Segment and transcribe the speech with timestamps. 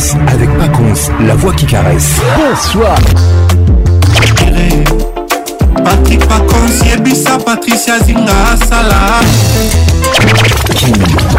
[0.00, 2.10] vacances avec Paconce, la voix qui caresse.
[2.36, 2.96] Bonsoir.
[5.84, 8.32] Patrick Paconce, Yebisa, Patricia Zinga,
[8.68, 9.20] Salah.
[10.74, 10.94] King,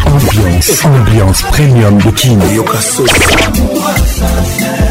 [0.05, 2.39] ambiance, ambiance premium de King.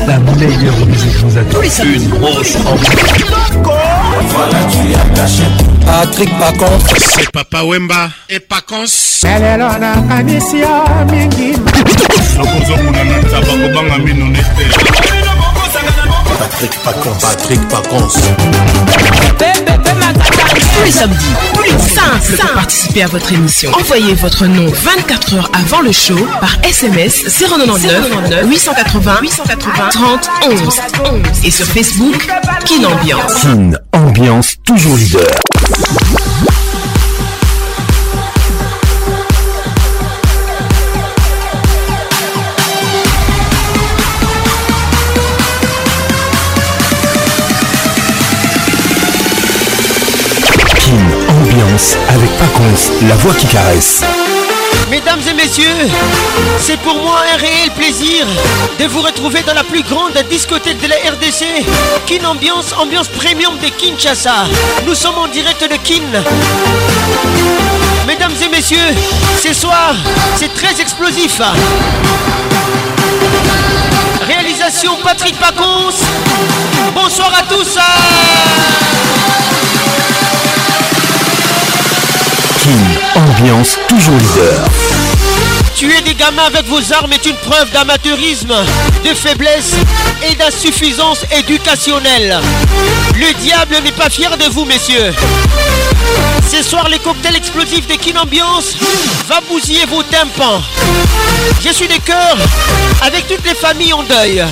[0.06, 1.58] La meilleure musique vous attend.
[1.84, 3.79] Une grosse ambiance.
[4.28, 5.42] Voilà, tu as caché.
[5.86, 6.84] Patrick Pacons.
[6.98, 9.20] C'est Papa Wemba et Pacons.
[9.24, 11.54] Lelelo na kanisi ya mingi.
[12.36, 15.19] Sokozokuna na tabakobanga mino nete.
[16.50, 18.08] Patrick Pacon, Patrick Pacon.
[20.74, 21.16] Tous les samedis,
[21.54, 23.70] plus 5, pour participer à votre émission.
[23.72, 30.58] Envoyez votre nom 24 heures avant le show par SMS 099 880 880 30 11
[31.04, 32.26] 11 et sur Facebook
[32.64, 33.42] Kin Ambiance.
[33.42, 35.20] Kin Ambiance toujours leader.
[53.08, 54.02] la voix qui caresse.
[54.90, 55.76] Mesdames et messieurs,
[56.58, 58.26] c'est pour moi un réel plaisir
[58.78, 61.64] de vous retrouver dans la plus grande discothèque de la RDC,
[62.06, 64.46] Kin Ambiance, ambiance premium de Kinshasa.
[64.86, 66.04] Nous sommes en direct de Kin.
[68.06, 68.94] Mesdames et messieurs,
[69.42, 69.94] ce soir,
[70.36, 71.40] c'est très explosif.
[74.26, 75.94] Réalisation Patrick Pacons.
[76.94, 77.78] Bonsoir à tous
[83.14, 84.64] ambiance toujours leader.
[85.76, 88.52] Tuer des gamins avec vos armes est une preuve d'amateurisme,
[89.04, 89.72] de faiblesse
[90.28, 92.38] et d'insuffisance éducationnelle.
[93.14, 95.12] Le diable n'est pas fier de vous, messieurs.
[96.52, 98.74] Ce soir, les cocktails explosifs des Kin Ambiance
[99.28, 100.60] va bousiller vos tympans.
[101.64, 102.36] Je suis des cœurs
[103.02, 104.44] avec toutes les familles en deuil.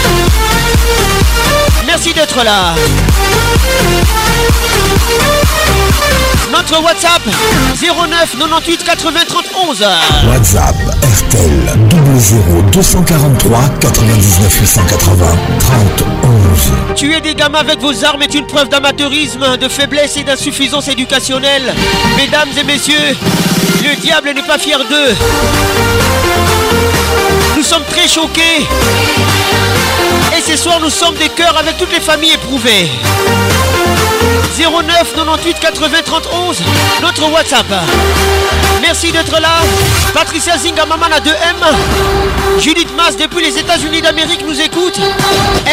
[1.87, 2.75] Merci d'être là.
[6.53, 7.21] Notre WhatsApp
[7.77, 8.07] 09
[8.41, 9.89] 98 80 31
[10.29, 10.75] WhatsApp
[11.19, 11.79] RTL
[12.17, 15.27] 00 243 99 880
[16.89, 20.89] 30 Tuer des gamins avec vos armes est une preuve d'amateurisme, de faiblesse et d'insuffisance
[20.89, 21.75] éducationnelle.
[22.17, 23.17] Mesdames et messieurs,
[23.83, 25.15] le diable n'est pas fier d'eux.
[27.59, 28.67] Nous sommes très choqués.
[30.37, 32.89] Et ce soir, nous sommes des cœurs avec toutes les familles éprouvées.
[34.59, 34.83] 09
[35.15, 36.63] 98 80 31
[37.01, 37.65] notre WhatsApp.
[38.83, 39.61] Merci d'être là.
[40.13, 42.59] Patricia Zingamaman à 2M.
[42.61, 44.99] Judith Mas depuis les États-Unis d'Amérique nous écoute.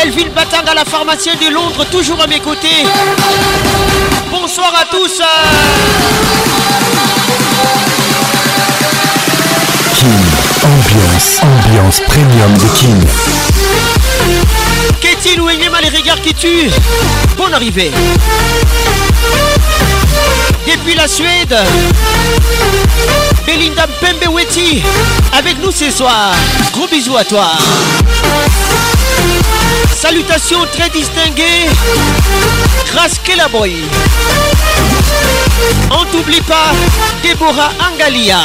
[0.04, 2.86] Elvin Batang à la pharmacienne de Londres, toujours à mes côtés.
[4.30, 5.20] Bonsoir à tous.
[9.96, 10.24] King,
[10.62, 13.08] ambiance, ambiance premium de King.
[15.02, 16.70] Qu'est-il ou mal les regards qui tuent
[17.38, 17.92] Bonne arrivée
[20.68, 21.56] Depuis la Suède
[23.46, 24.82] Belinda Pembeweti
[25.38, 26.32] Avec nous ce soir
[26.74, 27.52] Gros bisous à toi
[29.94, 31.70] Salutations très distinguées
[33.38, 33.76] la Boy
[35.92, 36.72] On t'oublie pas
[37.22, 38.38] Déborah Angalia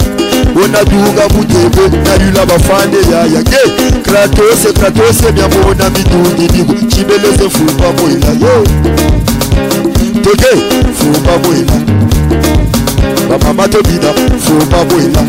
[0.65, 3.57] onaduga mutebe nayula bafande yayage
[4.03, 8.63] kratose kratose myamona midundi digu chibeleze fumba mwila yo
[10.21, 10.61] toge
[10.97, 11.73] fumba mwila
[13.29, 14.13] bamama tobina
[14.45, 15.21] fumba mwila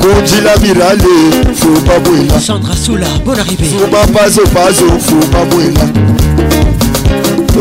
[0.00, 5.80] kondila mirale fuba bwela sandra sula bon arrivé fuba pazo pazo fuba bwela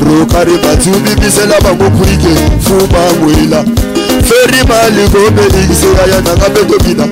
[0.05, 3.63] rokare batubibisela bango kurike fuba bwela
[4.27, 7.07] feri maligo beligisiya yananga betobina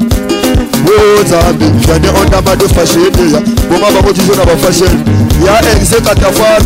[1.24, 3.40] nzambe yane ondamba ndofasheneya
[3.70, 5.00] boma bango jujo na bafashene
[5.46, 6.66] ya exe katafare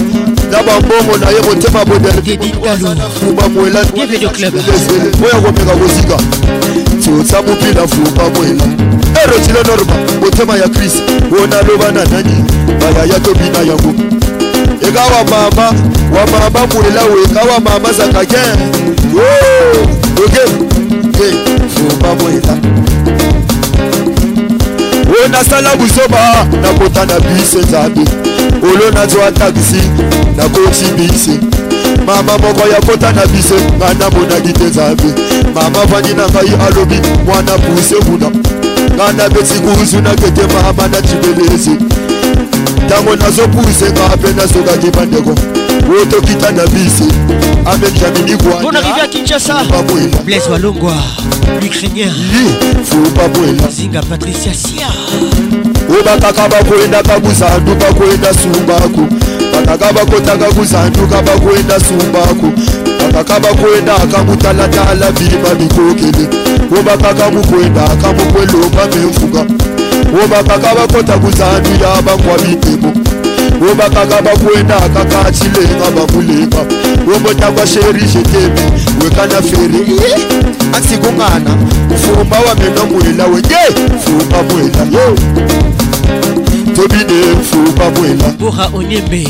[0.51, 6.17] na bambongo na ye motema bodelfuba mwela mpo ya komeka kozika
[6.99, 8.63] tsotsa mopila fuba mwela
[9.23, 10.93] erotile eh, norma motema ya kris
[11.43, 12.43] onaloba na nani
[12.79, 13.93] bayaya tobina yango
[14.87, 15.65] eka wa mama
[16.13, 18.63] wa mama mwela weka wa mama zakake
[20.25, 20.41] oke
[21.75, 22.57] fuba mwela
[25.21, 28.01] olo nasala buzoba nakota na bise nzambe
[28.63, 29.81] olo nazwa taxi
[30.37, 31.39] nakoti bise
[32.05, 35.03] mama moko ya kota na bise nga namonaki te nzambe
[35.55, 38.31] mama vandi na ngai alobi mwana puse kuna
[38.95, 41.71] nga nabeti kuzu nakete mama natibelezi
[42.85, 45.35] ntango nazopuse nga mpe nazokaki bandeko
[45.89, 47.03] oyo tokitanga bisi
[47.65, 49.55] abenjamini bwanarive à kinshasa
[50.25, 50.93] blaise walongwa
[51.61, 52.13] l'ukrainien
[53.75, 54.87] zinga patricia sia
[55.91, 59.07] oyo bataka bakoyenda kabuzandu bakoyenda sumbaku
[59.53, 62.51] bataka bakotaka kuzanduka bakoyenda sumbaku
[63.13, 66.27] bakaka bakoyenda kamutalatala bilima mikokele
[66.73, 69.39] oyo bakaka mukoyenda kamukwelomba memvuka
[70.15, 72.93] oyo bakaka bakota kuzandu ya bangwa mitemo
[73.69, 76.57] obakaka bakwenda kaka achilenga bakulenga
[77.15, 78.61] obotakwa sheri jetemi
[79.03, 80.19] wekana feri eh,
[80.73, 81.55] asikungana
[81.95, 85.15] ufumba wamena mwela wenye fumba mwela yo
[86.75, 89.27] tobine fumba mwela bora onyembe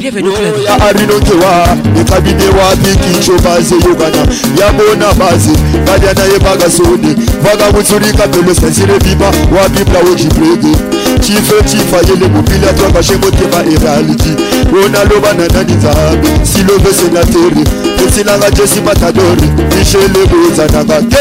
[0.00, 4.26] bienvenue au club ya abinokewa ekabine wapikicho baze yogana
[4.60, 5.50] yabona baze
[5.86, 7.14] kalya naye bagasode
[7.44, 10.76] bagabutsulika pelosasire biba wabibla wokibrege
[11.20, 14.30] chife chifayele mupila twakashengoteva eraliki
[14.74, 17.64] wonaloba nananizahabe silovesenateri
[18.08, 21.18] esinanga jesi matadori mishelebozananga ke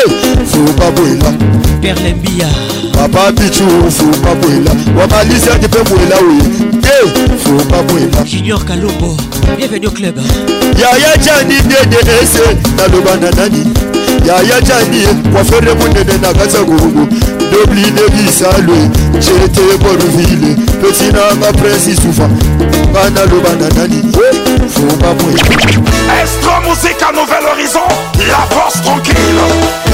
[0.52, 2.48] fubabwela e perlembia
[3.08, 6.42] papa pichu fupakwela wabalisaki mpe mwela oye
[6.82, 6.98] te
[7.44, 9.18] fupakwela junior kalombo
[9.58, 10.16] bienvenue au club
[10.82, 12.34] yaya jani dds
[12.78, 13.66] naloba na nani
[14.28, 15.06] yaya jani
[15.38, 17.08] wafere monene na katsagongo
[17.52, 18.78] dobline bisalwe
[19.14, 22.30] jerete borville peti nanga prince isufa
[22.90, 24.04] nga naloba na nani
[24.74, 25.44] fupakwela
[26.24, 27.88] Estro Musique à Nouvel Horizon,
[28.28, 29.89] la force tranquille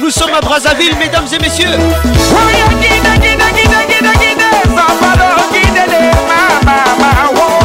[0.00, 1.70] Nous sommes à Brazzaville, mesdames et messieurs.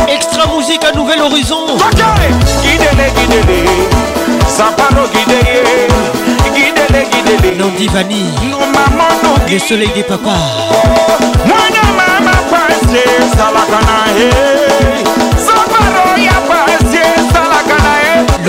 [0.07, 1.77] Extra musique à Nouvel Horizon.
[9.51, 10.31] Le soleil des papas.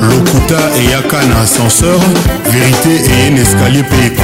[0.00, 2.00] Lokuta et Yaka na ascenseur,
[2.48, 4.18] vérité et un escalier payé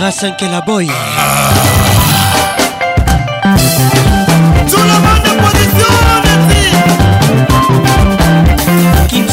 [0.00, 0.88] Grâce à Boy.
[1.18, 1.97] Ah.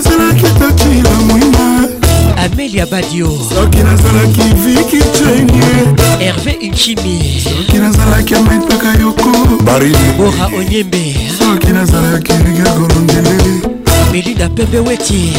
[0.00, 1.88] nazalaki tokila mwina
[2.44, 5.64] amelia badio soki nazalaki viki chenie
[6.18, 9.30] herve inchimi soki nazalaki ametaka yoko
[9.64, 13.38] barimora onyembe soki nazalaki rigagolondele
[14.12, 15.32] melinda pembe weti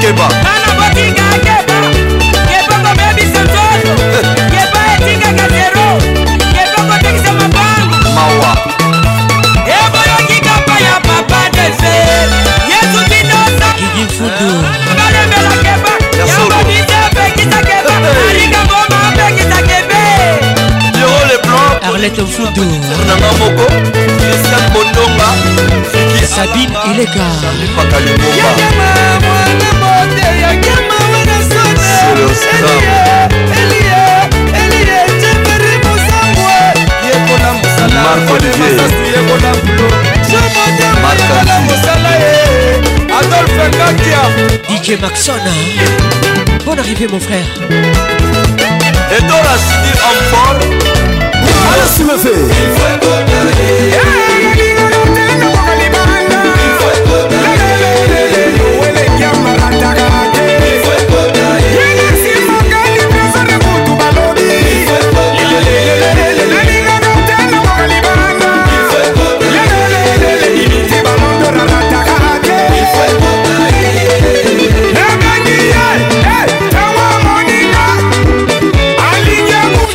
[0.00, 0.28] keba
[8.14, 8.52] mawa
[9.76, 11.94] eboyokikapa ya papa dese
[12.70, 17.94] yesu binosabalembela keba yakobisa pekisa keba
[18.28, 20.02] arikangoma pekisa kebe
[21.00, 22.62] yoro le plan arlete fudu
[23.08, 23.64] nanga moko
[24.18, 25.28] cristian bondonga
[26.36, 27.24] sabine eleka
[27.76, 27.96] marc
[38.32, 38.76] olivier
[44.68, 45.40] DJ Maxon
[46.64, 47.44] Bonne arrivée mon frère
[49.14, 50.62] Et dans la cité en forme
[51.72, 52.40] Allez, si me fait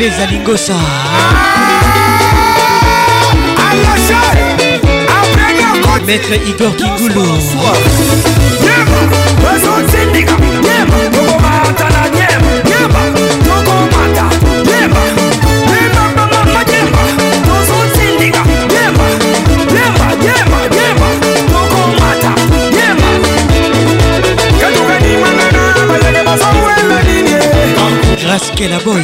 [0.08, 0.74] Olivier Zaningosa
[6.06, 7.26] Maître Igor Kingulu
[28.50, 29.04] Pascal Aboy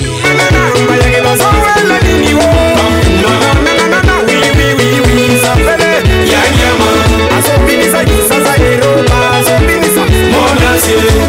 [10.91, 11.20] Yeah.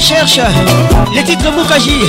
[0.00, 0.38] recherche
[1.12, 2.04] les titres Moukaji.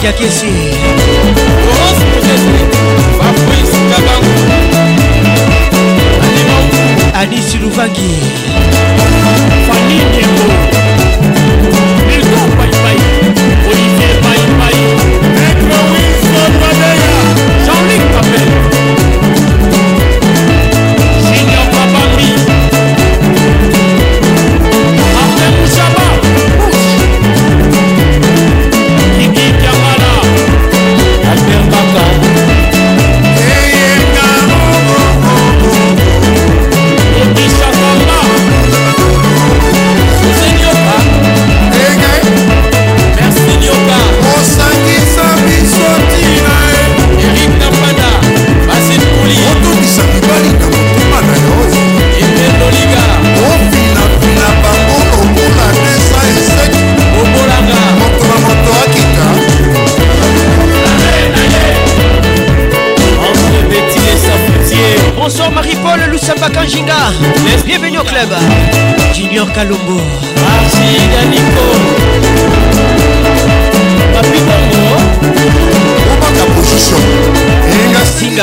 [0.00, 0.47] και εσύ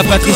[0.04, 0.35] Patricia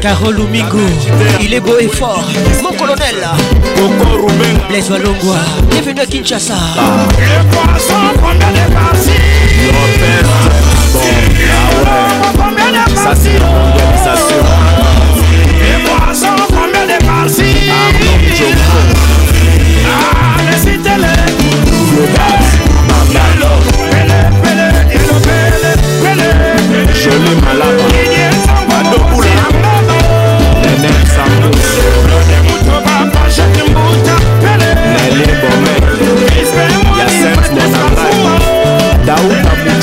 [0.00, 0.80] Carole Oumigo,
[1.42, 2.24] il est beau et fort.
[2.62, 3.16] Mon colonel,
[4.70, 5.36] les Walongwa,
[6.00, 6.54] à Kinshasa.
[7.18, 8.64] Le poisson, combien de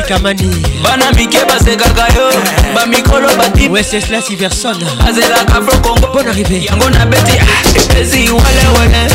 [0.08, 0.50] kamani
[0.84, 2.40] bana mike basekaka yo eh.
[2.76, 4.76] bamikolo batiweseslasi verson
[5.08, 9.08] azelaka flokongo bon arrivé yango na beti ah, epesi walewele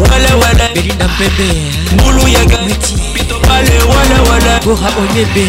[0.00, 1.48] walewele belinda mpembe
[1.94, 5.46] mbulu yeketi pitobale walewele bora onyebe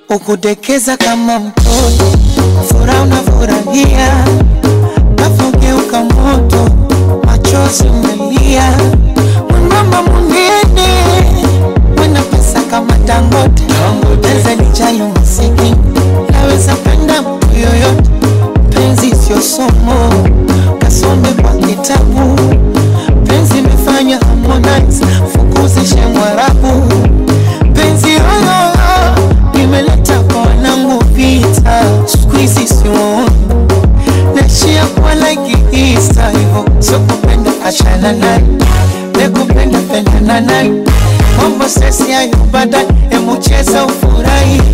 [0.10, 2.06] ukudekeza kama mtoto,
[2.70, 4.26] furaha unafurahia,
[5.18, 6.70] nafugeuka moto,
[7.26, 8.78] machozi umelia,
[9.70, 10.99] mama munene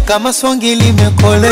[0.05, 1.49] kama songi limekole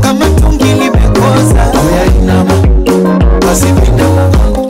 [0.00, 1.62] kama tungi limekoza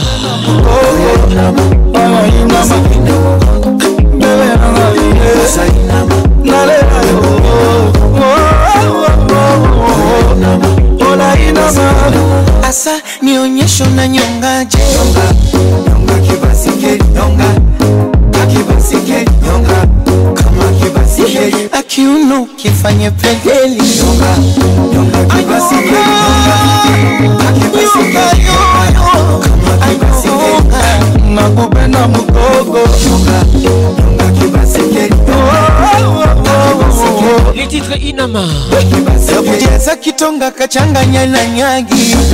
[40.17, 42.25] kitonga kachanganya na nyagi yuko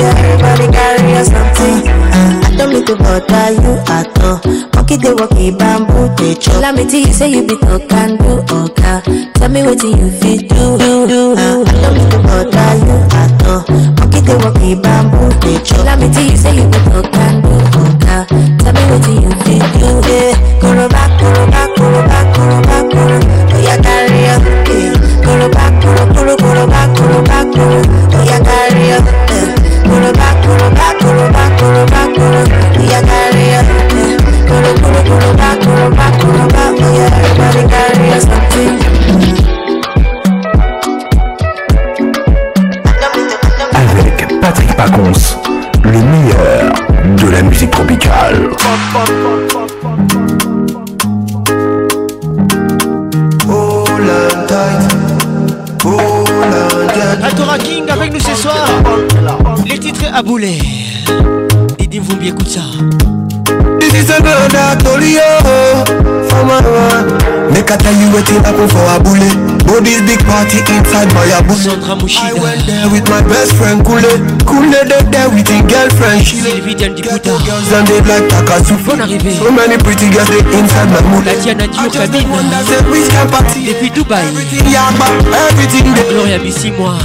[0.00, 1.88] Everybody carry us something.
[1.88, 4.38] I don't mean to bother you at all.
[4.74, 6.60] Monkey they walk in bamboo, they chop.
[6.62, 9.02] Let me tell you, say you be talk and do oka.
[9.34, 10.78] Tell me what you feel do.
[10.78, 11.32] do, do.
[11.36, 13.62] Uh, I don't mean to bother you at all.
[14.00, 15.84] Monkey they walk in bamboo, they chop.
[15.84, 17.10] Let me tell you, say you be talk
[67.76, 69.36] I tell you what it happen for a bullet
[69.84, 74.00] this big party inside my abu I went there with my best friend Kule
[74.48, 76.56] Kule dead there with his girlfriend She girls
[77.68, 78.96] and they black takasufu
[79.36, 83.04] So many pretty girls they inside my mood I just think one that said we
[83.04, 85.06] can party Depuis Dubaï Everything yamba,
[85.52, 86.96] everything they Gloria Bissi moi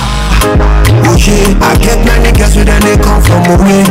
[1.11, 3.83] Oh shit, I get my niggas with and they come from away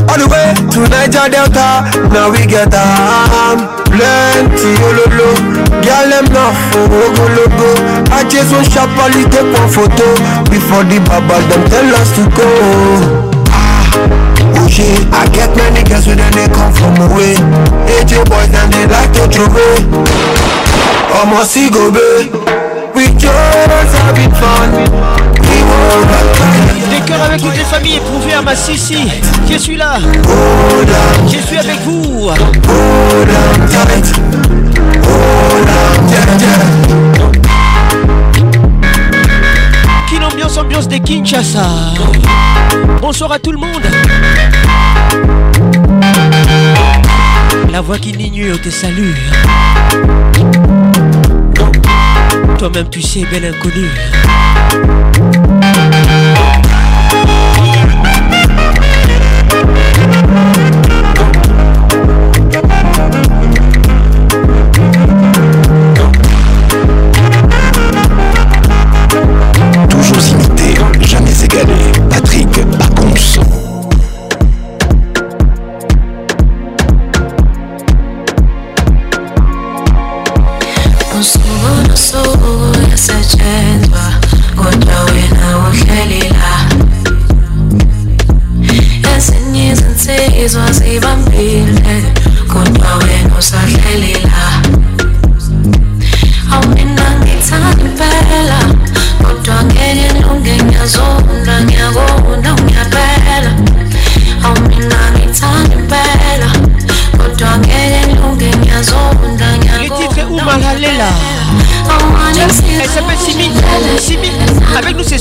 [0.08, 1.82] All the way to Niger Delta.
[2.12, 5.51] Now we get a um, plenty ololo.
[5.80, 7.70] Girl, them not for Ogologo
[8.12, 10.04] I just want sharply take one photo
[10.52, 12.48] Before the baba, them tell us to go
[13.48, 17.34] Ah, oh shit I get many girls, with they come from away
[17.88, 19.48] AJ boys, and they like to throw
[21.16, 21.96] Omo Sigobe
[22.92, 24.72] We just having fun
[25.40, 26.61] We won't back
[27.20, 29.08] avec toutes les familles éprouvées à hein, ma Sissi.
[29.50, 29.98] Je suis là.
[31.30, 32.30] Je suis avec vous.
[40.10, 41.66] Quelle ambiance, ambiance des Kinshasa.
[43.00, 43.82] Bonsoir à tout le monde.
[47.70, 49.14] La voix qui n'ignore te salue.
[52.58, 53.90] Toi-même tu sais, belle inconnue.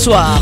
[0.02, 0.42] soir.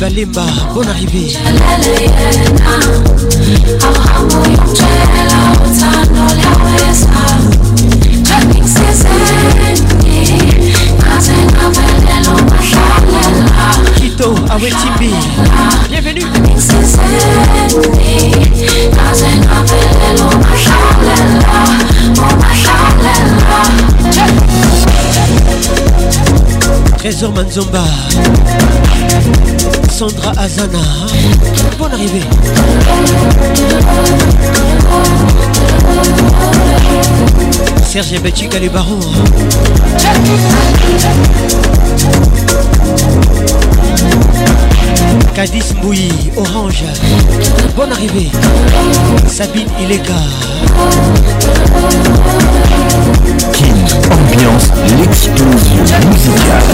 [0.00, 1.36] Balemba, bonne arrivée.
[15.90, 16.20] bienvenue.
[27.00, 27.82] Trésor Manzomba
[29.90, 30.82] Sandra Azana
[31.78, 32.20] Bonne arrivée
[37.86, 38.98] Serge Betchik les baron
[45.34, 45.74] Cadiz
[46.36, 46.84] Orange
[47.76, 48.28] Bonne arrivée
[49.26, 50.12] Sabine Ilega
[53.96, 54.68] ambiance
[54.98, 56.64] l'explosion musicale.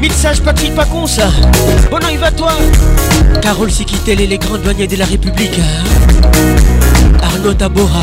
[0.00, 1.06] Mixage Patrick Pacons
[1.90, 2.52] Bon an, il va toi
[3.40, 7.22] Carole Sikitel et les grands douaniers de la République hein.
[7.22, 8.02] Arnaud Tabora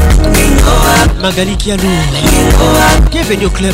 [1.21, 1.83] Magali Kialou
[3.11, 3.73] Bienvenue au club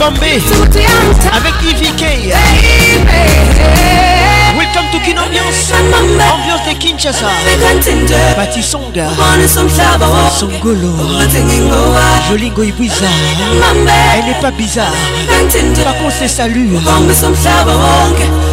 [0.00, 0.40] Bombay
[1.30, 2.32] avec EVK.
[4.56, 7.26] Welcome to Kin Ambiance, ambiance de Kinshasa.
[8.34, 9.08] Pati Songa,
[9.46, 10.94] Songolo,
[12.30, 13.08] Jolie Goy bizarre.
[14.16, 14.86] Elle n'est pas bizarre.
[15.84, 16.70] Par contre, c'est salut.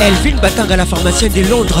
[0.00, 1.76] Elle bâtard à la pharmacienne de Londres.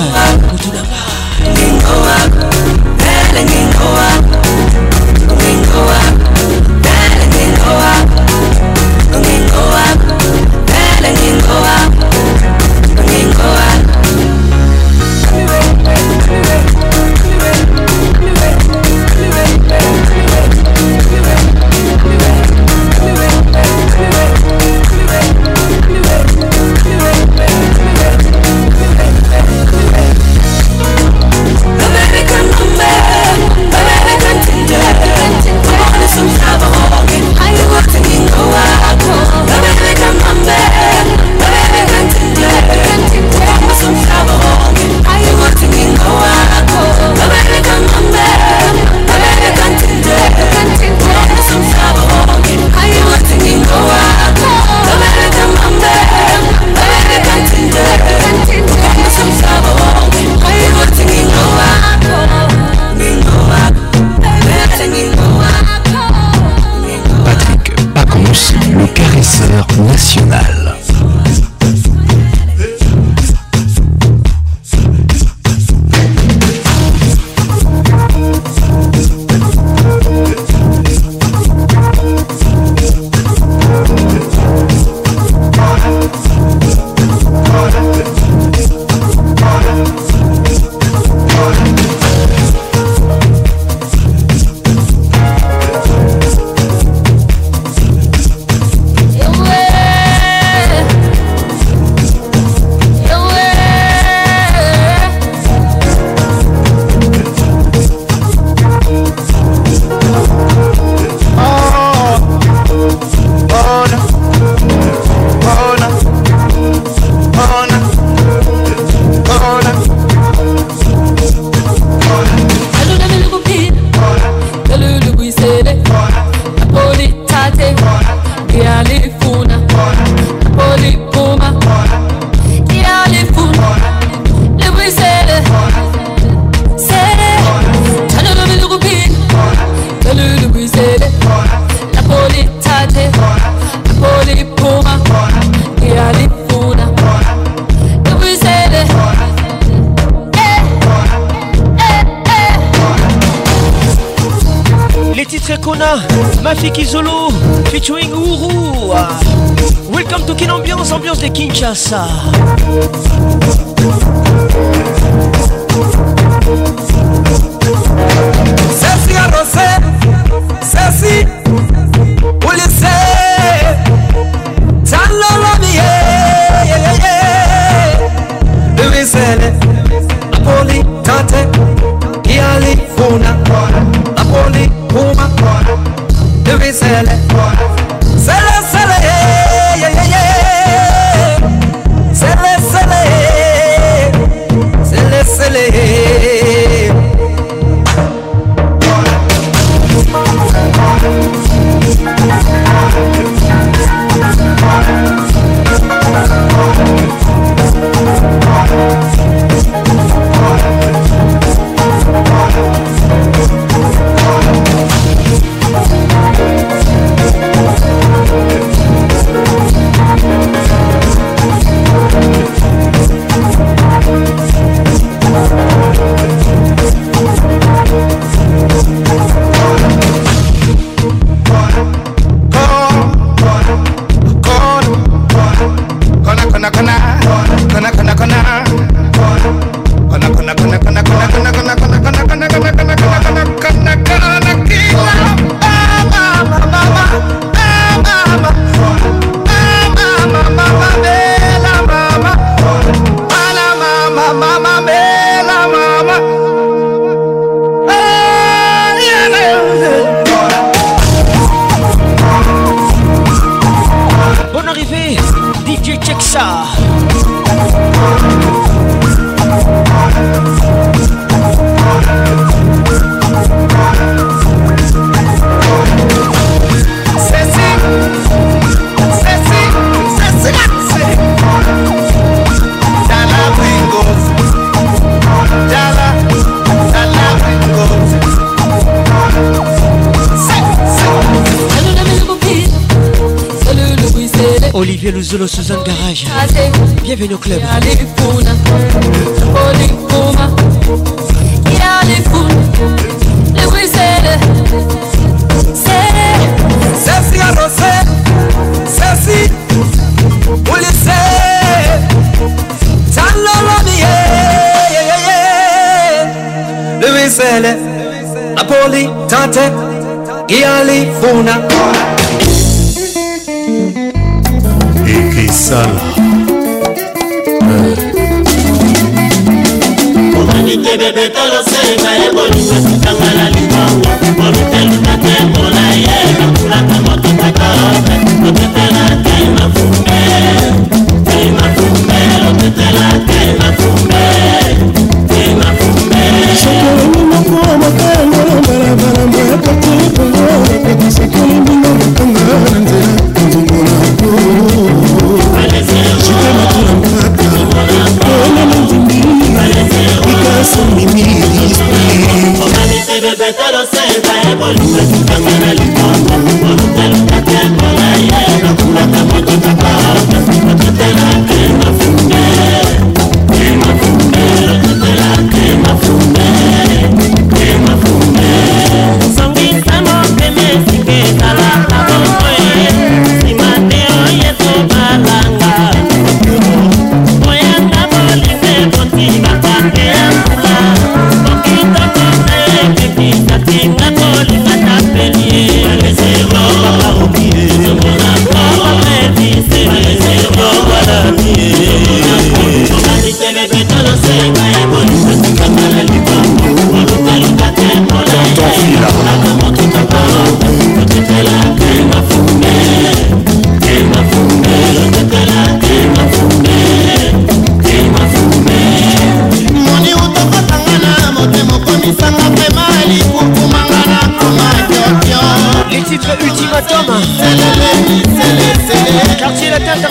[429.82, 430.09] ちょっと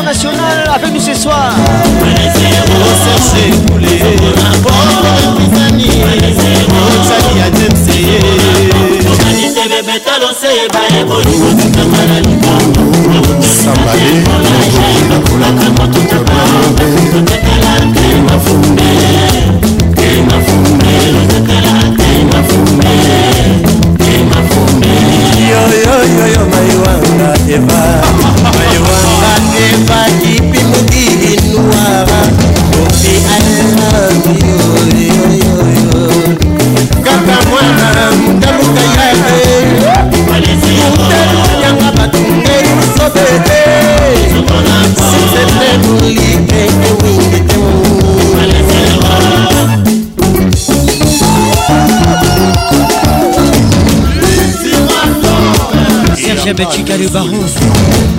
[56.60, 57.48] betika lebaron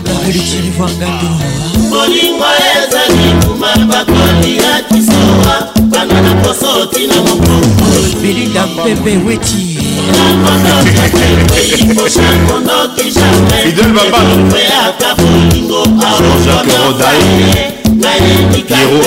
[0.08, 1.30] bakolekili voir gando
[1.92, 5.56] kolingo ezali kuma bakolia kisowa
[5.92, 7.56] bana na poso tina moko
[8.22, 9.64] belinda pepe weti
[13.68, 16.90] idol babaaaka bolingo aoaero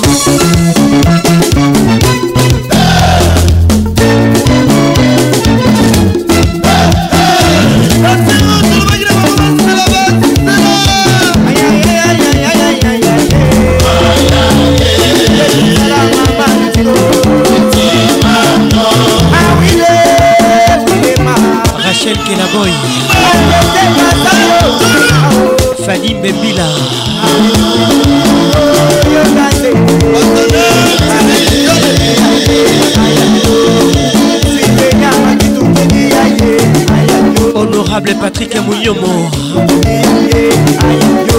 [38.42, 39.30] Patrick Mouyomo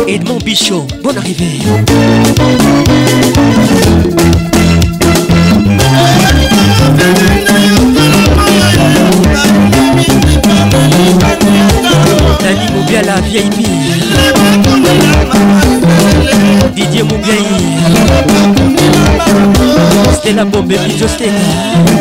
[0.07, 1.59] Edmond Bichot, bonne arrivée
[12.41, 13.67] Dani Moubiala, VIP
[16.77, 17.45] Didier Moubiaï
[20.15, 21.92] Stella Bombe, Pizzo Stella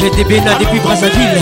[0.00, 1.38] Jete Bena depuis Brazzaville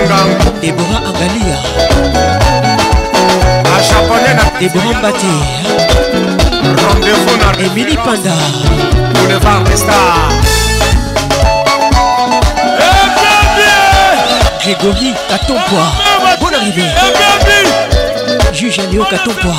[0.00, 1.58] ngango debora angalia
[3.76, 5.34] ajaponais na debora mbate
[6.84, 8.34] rendez-vous na emili panda
[9.14, 10.30] boulevard destar
[14.62, 15.86] grégory katompoa
[16.40, 16.88] bon arrivé
[18.52, 19.54] juge alio katompoa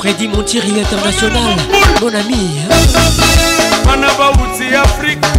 [0.00, 1.56] freddy montieri international
[2.00, 3.67] mon ami hein?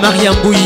[0.00, 0.56] Mariam Bouy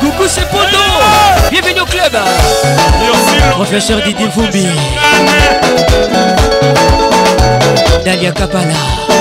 [0.00, 0.62] Coucou c'est Pondo
[1.50, 2.12] Bienvenue au club
[3.54, 4.66] Professeur Didier Foubi
[8.02, 9.11] Dalia Kapala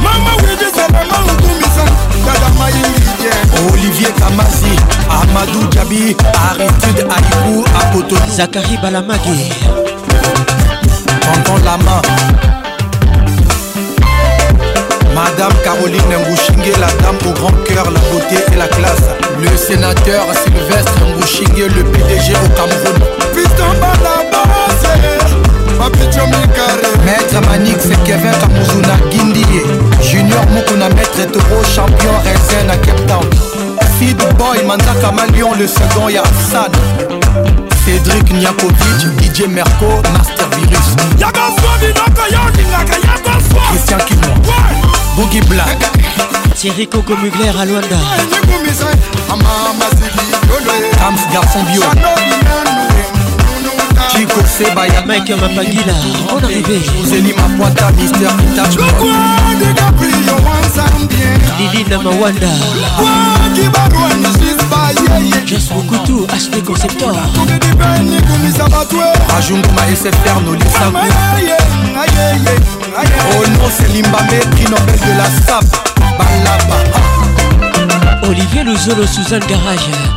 [0.03, 1.83] mama widisalanga lutumisa
[2.25, 3.31] dada mayingije
[3.71, 4.79] olivier kamazi
[5.21, 6.15] amadou jabi
[6.49, 9.53] aritude aiku akoto zakari balamage
[11.19, 12.01] tonton lama
[15.15, 19.07] Madame Caroline Ngouchingue, la dame au grand cœur, la beauté et la classe.
[19.41, 23.01] Le sénateur Sylvestre Ngouchingue, le PDG au Cameroun.
[23.33, 24.24] Putain, madame
[25.77, 29.63] bapicho mikare maître manix kevin kamuzu na gindie
[30.01, 33.23] junior moko na maître toro champion raisin na cape town
[33.97, 36.71] fid boy manzaka malion le second ya san
[37.83, 40.89] cédrik niakovic dj merco master virus
[43.69, 44.33] christian kimo
[45.15, 45.79] bougi black
[46.55, 47.97] thierry coco mugler à luanda
[50.99, 51.83] tams garçon bio
[54.11, 55.93] Chico Sebaya Mike Mapagila
[56.33, 58.75] On arrivé Joseli Mapwata Mister Pitach
[61.59, 62.51] Liline Mawanda
[65.45, 67.13] Just Mokutu HD Conceptor
[69.37, 70.87] Ajunguma SFR Nolisa
[73.29, 75.65] Oh non c'est Limbabé Prix Nobel de la SAP
[76.17, 76.77] Balaba
[78.27, 79.89] Olivier Lozolo Suzanne Garage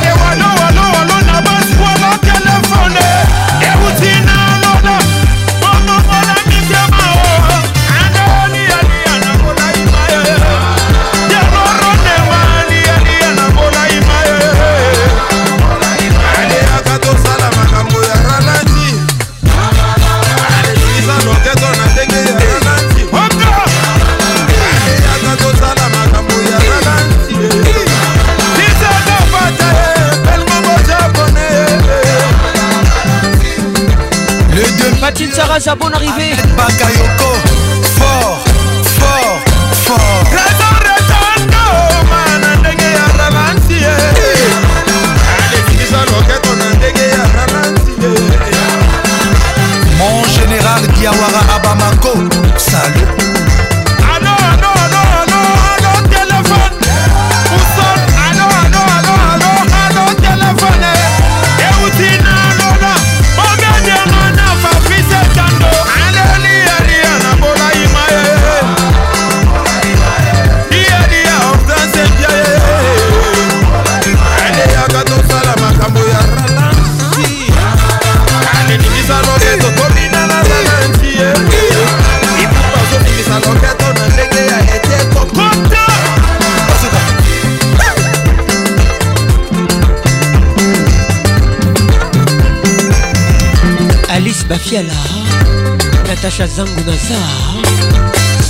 [96.23, 97.15] natasha zangu naza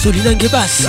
[0.01, 0.85] solinange basi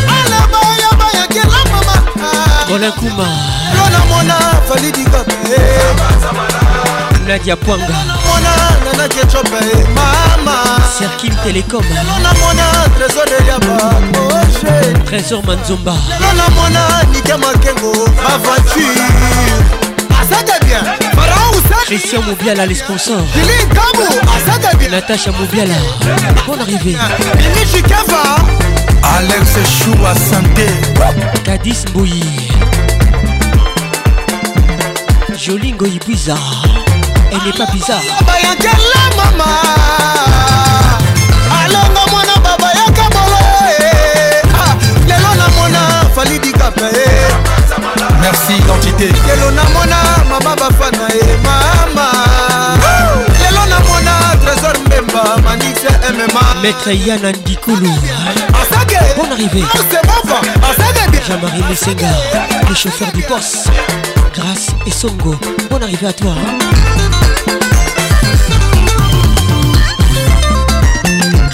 [0.08, 0.12] Ah.
[2.74, 3.26] Olakuma
[7.28, 7.96] Nadia Pwanga
[10.98, 11.84] Serkim Telecom
[15.06, 15.94] Trésor Manzomba
[18.34, 19.00] Aventure
[20.24, 20.80] Asata bien
[21.16, 25.76] Pharaon Ousani Christian Moubiala les sponsors Lili Kabou Asata bien Natacha Moubiala
[26.48, 26.92] Bonne arrivée
[27.38, 28.38] Lili Chikava
[29.18, 30.68] Alex Choua Santé
[31.44, 32.24] Kadis Mbouyi
[35.38, 36.64] Jolie Ngoyi Bizarre
[37.32, 39.44] Elle n'est pas bizarre Bayankela Mama
[41.66, 42.23] Alongo moi
[48.54, 50.00] kasi identité lelo namona
[50.30, 52.08] mama bafana ye mama
[53.40, 57.90] lelo namona trésor mbemba manise mma maître yana ndikulu
[58.28, 58.84] ah,
[59.18, 61.64] bon arrivé sebova asage bien jean-marie
[62.70, 63.70] le chauffeur du poste
[64.36, 65.36] grâce et songo
[65.70, 66.58] bon arrivé à toi hein.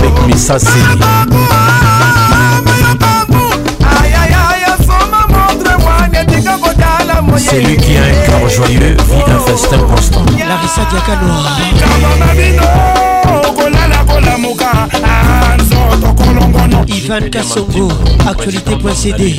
[0.00, 0.66] avec misasi
[7.64, 10.22] lui qui a un cœur joyeux vit un festin constant.
[10.36, 11.52] Larissa Diakaloa.
[16.86, 17.88] Ivan Kassongo,
[18.28, 19.36] actualité.cd.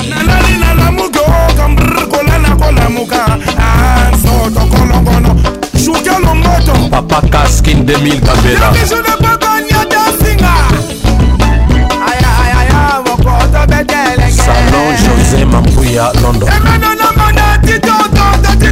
[6.92, 8.72] Papa Kaskin 2000 Kabela.
[14.84, 16.50] Don José Mambuya London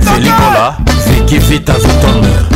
[0.02, 0.76] Felicola
[1.06, 2.48] Vicky Vita Vutonner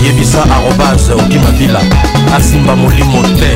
[0.08, 1.80] yebisa arobase okimabila
[2.36, 3.50] asimba molimo te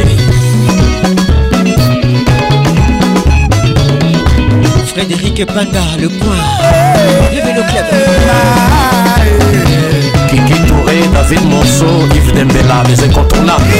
[4.91, 6.47] frédéric panda le point
[7.33, 7.89] le vélo club
[10.29, 13.77] kiki touré david monso yves dembela les incontournables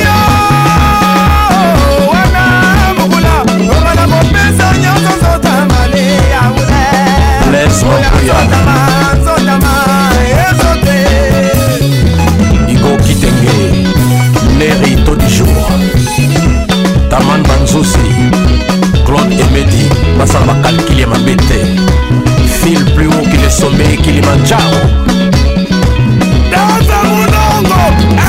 [7.53, 9.12] Les Mapuya
[17.13, 18.09] taman banzusi
[19.05, 19.85] claude emedi
[20.19, 21.59] basala bakalkile ya mabe te
[22.61, 24.81] fil plus haut que le sommet kilimanjaro
[26.53, 27.77] daza monongo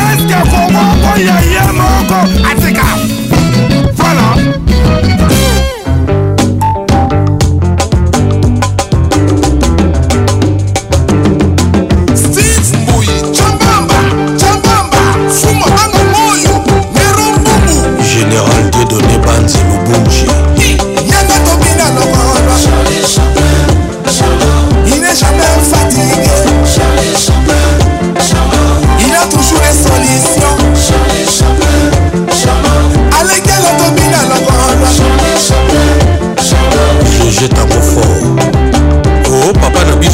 [0.09, 2.19] eske komoko ya ye moko
[2.51, 2.83] atika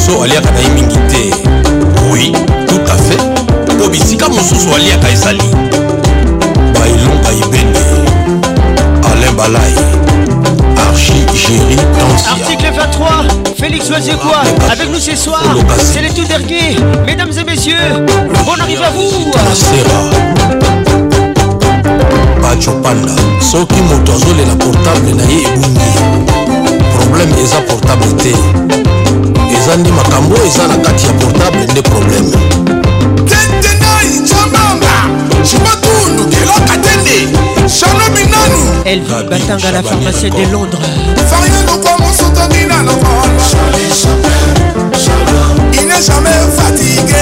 [0.09, 1.35] mosusu aliaka na ye mingi te
[2.11, 2.31] oui
[2.67, 5.43] tout à fait po bisika mosusu aliaka ezali
[6.73, 7.79] baelonga ebene
[9.11, 9.75] alain balai
[10.89, 13.07] archi géri tansia article 23
[13.59, 15.43] Félix Loisekwa ah, avec nous ce soir
[15.77, 16.75] c'est le tout dernier
[17.05, 17.89] mesdames et messieurs
[18.45, 19.29] bon arrive à vous
[19.67, 20.01] Sera.
[22.41, 26.48] bacho panda soki moto azolela portable na ye ebungi
[27.09, 28.29] problème eza portable te
[29.57, 32.27] eza nde makambo eza na kati ya portable nde problème
[38.85, 40.77] elvi batanga na pharmacie de londres
[45.81, 47.15] Il n'est jamais fatigué.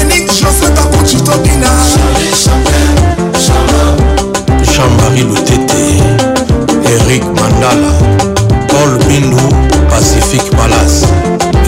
[0.00, 1.68] Et Nick Joseph Kakuchi Tokina.
[5.08, 5.84] marie lutete
[6.94, 7.92] erik mandala
[8.72, 9.46] paul bindu
[9.90, 10.94] pacifique malas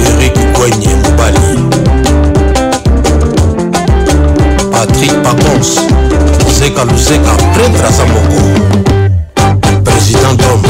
[0.09, 1.49] erik gwenye mobali
[4.73, 5.71] patrik pacons
[6.59, 8.41] zeka luzeka prêtre aza moko
[9.85, 10.69] président dome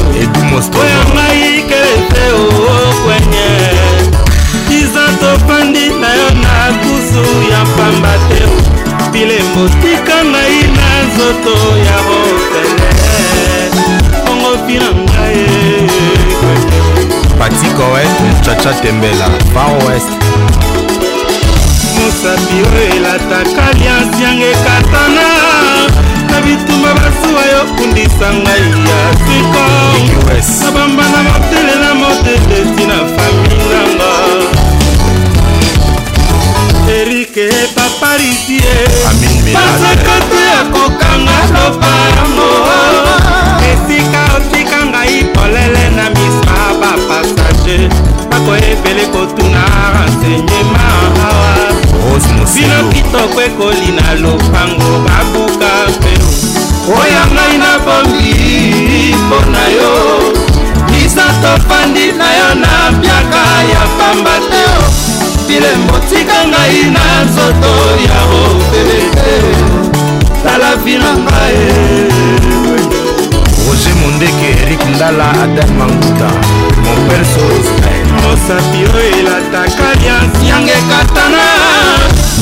[0.80, 3.50] oya ngai kelete ookwenye
[4.78, 8.40] iza tofandi na yo na kusu ya pamba te
[9.12, 11.54] bilembo tika ngai na nzoto
[11.86, 12.88] ya rotene
[14.24, 15.46] bongo fina ngai
[16.40, 16.93] kwete
[17.44, 20.08] patik oest chacha tembela far oest
[21.96, 25.26] mosapiro elataka liansi yango ekatana
[26.30, 29.64] na bitumba basuwa yo oh, kundisa ngai ya siko
[30.64, 34.12] nabamba na motele na moteteti na fami nanga
[36.98, 37.46] erike
[37.76, 38.72] paparisie
[39.56, 42.50] masakatu ya kokanga lopango
[43.70, 46.43] esika otika ngai polele na miso
[46.80, 47.88] bapassager
[48.30, 49.62] bako ebele kotuna
[49.94, 50.84] rensegnema
[51.26, 51.54] awa
[52.54, 56.30] bino kitoko ekoli na lopango babuka mpeo
[57.00, 59.92] oya ngai nabombi mpo na yo
[60.92, 64.84] lisa tofandi na yo na mpiaka ya pamba te o
[65.48, 67.72] bilembo tika ngai na nzoto
[68.06, 69.34] ya obele te
[70.44, 73.13] tala vi na ngai
[73.74, 76.30] roger mondeke erik ndala adam manguta
[76.84, 77.44] mopelso
[78.22, 81.42] mosapiro elataka liansi yange katana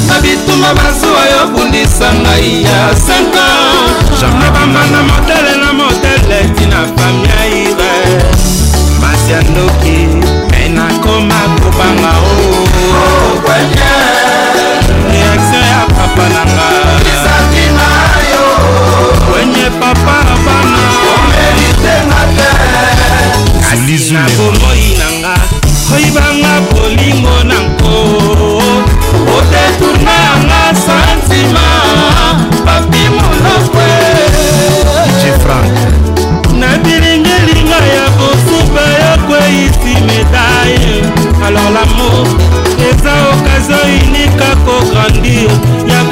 [0.09, 6.81] na bitumba bazuwa yo bundisa ngai ya 5 ans na bambanda motele na motele tina
[6.97, 7.95] famia ire
[9.01, 9.97] masi ya ndoki
[10.51, 13.05] me nakoma kobanga o
[15.13, 16.69] reaktio ya papa na nga
[19.35, 20.82] wenye papa bana
[23.73, 25.35] kasi na bomoi na nga
[25.89, 27.95] koyibanga bolingo na nko
[29.35, 31.67] odetourne yanga santima
[32.69, 33.93] papi molokwe
[36.61, 41.09] na bilingilinga ya bosuba yo kweyisi medaille
[41.47, 42.27] alors lamour
[42.89, 45.49] eza okazio unika kograndir
[45.89, 46.12] ya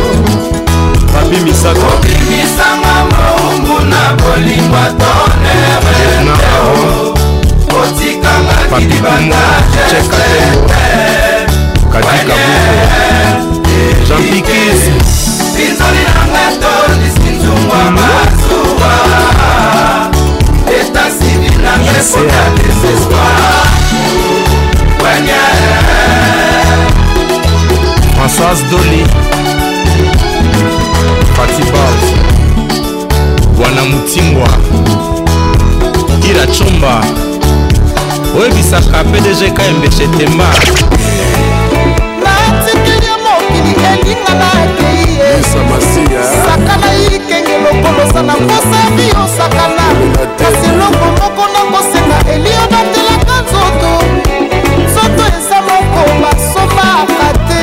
[1.13, 6.69] babimisakaobimisanga moungu na bolingwa tonere teo
[7.83, 9.43] otikanga libanda
[12.03, 13.67] kadi kabuko
[14.07, 14.81] jampikis
[15.55, 18.93] pinzoli nanga tolisi nzungwa masuwa
[20.77, 23.69] eta civil nanga ekota desespoir
[25.03, 25.43] wanya
[28.17, 29.01] françoise doli
[31.37, 32.01] fatibas
[33.63, 34.49] wana mutingwa
[36.29, 37.01] ira chomba
[38.39, 40.49] oyebisaka pdg kmbc e temba
[43.93, 49.85] elenginga na akeiesakana ikenge lokolosa na kosavi osakana
[50.39, 53.91] kasi eloko moko na kosenga elio batelaka nzoto
[54.85, 57.61] nzoto eza moko basomaka te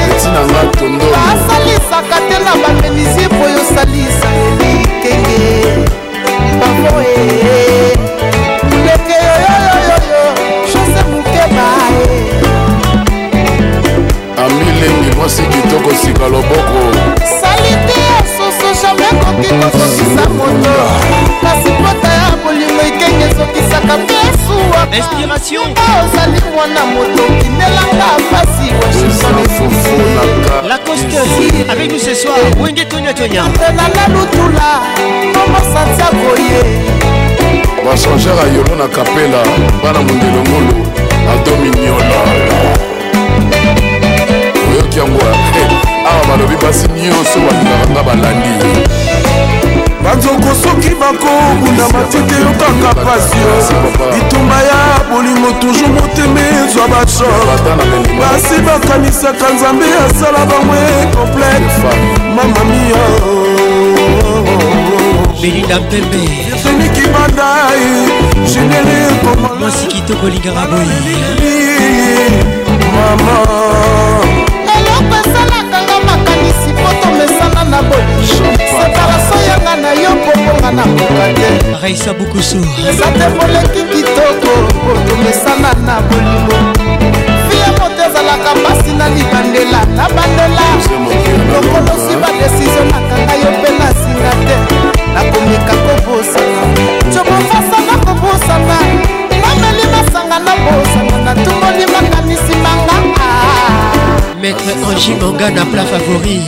[1.12, 5.44] basalisaka te na bamenisie po yosalisa elikenge
[6.60, 7.44] pavoe e,
[15.94, 16.78] kosika loboko
[17.40, 20.72] salite ya soso jamai ekoki kosokisa moto
[21.42, 29.42] kasi pota ya bolimo ekenge ezokisaka mpe suwaozali mwana moto kindelanga pasi washingtonela
[34.14, 34.68] lutula
[35.34, 36.60] momosantiago ye
[37.84, 39.40] bachanger ayolo na kapela
[39.82, 40.76] bana mondelongolo
[41.34, 42.20] adominiola
[44.72, 45.20] oyoki yango
[46.14, 48.52] awa balobi basi nyonso balingaka nga balandi
[50.04, 53.38] banzoko soki bakobunda matete yokaka pasi
[54.14, 54.78] bitumba ya
[55.10, 57.54] bolingo toujours motema ezwa bashore
[58.20, 60.76] basi bakanisaka nzambe asala bango
[61.16, 61.74] complete
[62.36, 63.02] mamamia
[65.40, 66.22] belinda mpembe
[66.64, 67.86] jeni kibandai
[68.52, 71.16] jenele eh, komamwasi kitoko lingaka boye
[72.92, 73.40] mama
[74.78, 75.83] eloko asalaka
[76.44, 78.02] makanisi mpo tomesana na boy
[78.68, 82.56] separaso yanga na yo kobonga na koka te raisa bukusu
[82.88, 86.56] eza te moleki kitoko po tomesana na bolingo
[87.48, 90.66] fia moto ezalaka mpasi na libandela na bandela
[91.52, 94.56] lokolosi badesizio nakanga yo mpe nasinga te
[95.14, 96.62] nakomika kobosana
[97.12, 98.78] cobofasana kobosana
[99.42, 103.13] nameli masanga na bosana natungoli makanisi manga
[104.44, 106.42] maître Angie Manga na plat favori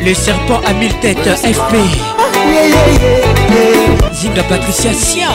[0.07, 1.75] Le serpent à mille têtes FP
[4.15, 5.27] Zinga Patricia Sia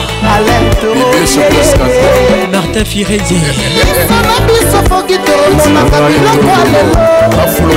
[2.50, 3.34] Martin Firedi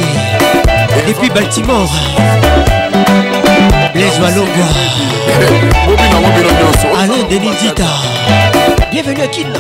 [1.10, 1.90] epuis baltimore
[3.94, 4.66] blaise walongo
[5.28, 7.88] bobi nango bino nyonso alain denis dita
[8.92, 9.60] bienvenu akina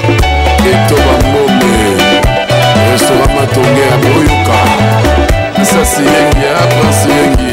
[0.69, 1.73] etoba mbome
[2.91, 4.59] restaurant matonge ya boyoka
[5.71, 7.51] sasi yengi ya prince yengi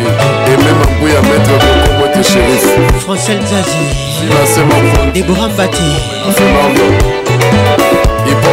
[0.52, 2.66] emema mbu ya maître kokomo te sherif
[3.04, 3.84] francel zazi
[4.20, 5.90] financement debora mbati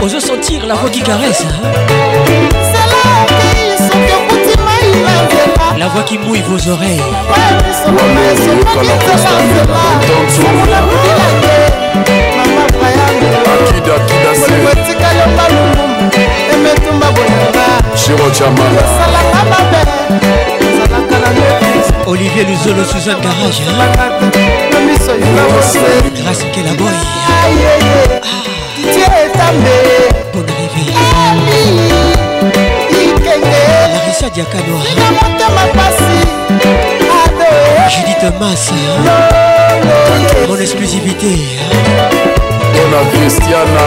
[0.02, 2.65] ozosentir la voix qui caresse hein?
[5.86, 6.98] La voix qui mouille vos oreilles.
[22.08, 23.60] Olivier Luzolo, Suzanne Garage.
[23.68, 24.42] Hein?
[26.24, 26.90] Grâce à quel aboy.
[28.24, 29.52] Ah.
[30.34, 31.85] Bonne arrivée.
[34.16, 34.82] elisa diakanoa
[37.88, 38.72] judith mas
[40.48, 41.34] mon exclusivité
[42.82, 43.84] ona cristiana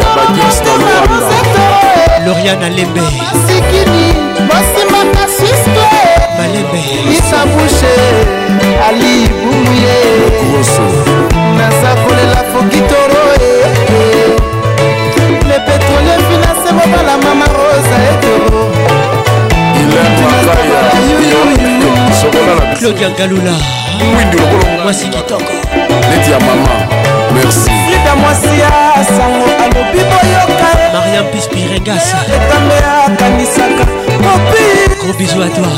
[0.00, 1.64] yabakis na luanda
[2.26, 3.02] loriana lembe
[6.38, 6.82] malembe
[7.16, 7.94] isabushe
[8.88, 9.94] alibumuye
[11.56, 13.22] naza kolela fokitoro
[15.48, 18.25] le pétrole finance mobala mama rosa eh
[22.78, 23.52] claudia galula
[24.82, 25.52] mwasi kitoko
[26.10, 26.70] leti ya mama
[27.34, 27.70] merci
[28.00, 28.70] ida mwasi ya
[29.04, 32.74] sango alobi boyoka mariam pispiregasa etambe
[33.06, 35.76] akanisaka kopi gros bizu a toi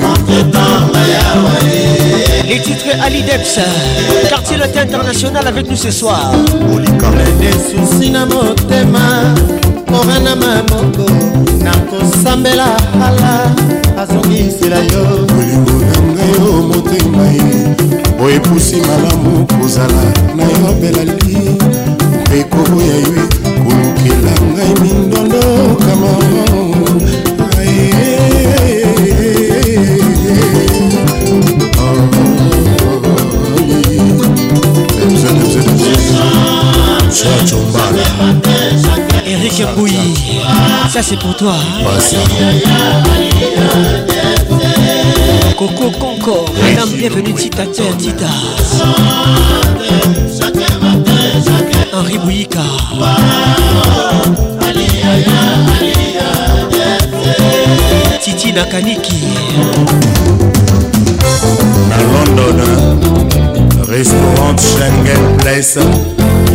[2.47, 3.55] les titres alideps
[4.29, 6.31] quartier loté international avec nous ce soir
[6.73, 9.33] olinkaesusi na motema
[9.99, 11.05] orana maboko
[11.65, 12.67] nakosambela
[13.07, 13.35] ala
[14.01, 15.03] azongisela yo
[15.39, 17.57] olingo na ngai yo oh, motema ye
[18.23, 20.03] oepusi malamu kozala
[20.37, 21.35] na yo belali
[22.27, 23.23] mpe koboya ye
[23.63, 25.39] kolukela ngai mindondo
[25.85, 26.52] kamara
[39.25, 39.91] Eric Bouy,
[40.91, 41.85] ça c'est pour toi hein.
[45.57, 48.27] Coco Concord Madame bienvenue Tita Tita
[51.93, 52.61] Henri Bouyika
[58.21, 59.23] Titi Nakaniki
[61.91, 62.63] À London
[63.89, 65.77] Restaurant Schengen Place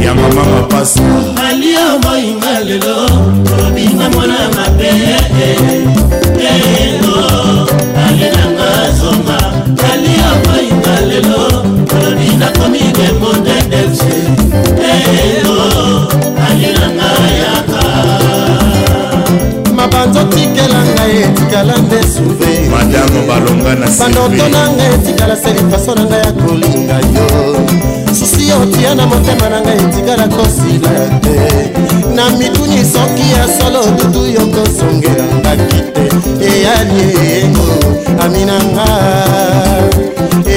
[0.02, 1.02] ya mama mapasi
[1.34, 2.96] balia moinga lelo
[3.66, 4.90] obinga mwana mabe
[6.38, 7.16] lelo
[8.06, 9.38] alinanga zonga
[9.80, 11.46] balia moinga lelo
[11.94, 14.02] olobi nakomi dembo nde dfc
[14.78, 15.58] lelo
[16.46, 17.10] alinanga
[17.40, 17.82] yaka
[19.76, 25.94] mabanzo tikela ngai etikala nde suve madame balonga na bandoto na ngai etikala se lifaso
[25.94, 30.94] na ngai ya kolinga yo susi otia na motema na ngai etikala kosila
[31.24, 31.39] te
[32.16, 37.66] na mituni soki ya solo dudu yo kosongela ngaki te eyali eyengo
[38.24, 38.86] aminanga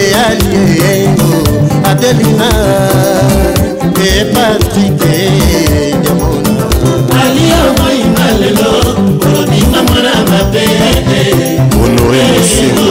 [0.02, 0.56] eyali
[0.91, 1.34] eyengo
[1.91, 2.49] adelina
[4.11, 5.15] epatrike
[6.03, 6.53] jamona
[7.23, 8.72] aliomaina lelo
[9.26, 10.65] olobinga mwana mabe
[11.76, 12.90] mono emosengo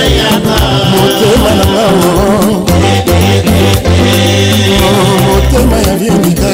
[4.56, 6.50] motema ya vienika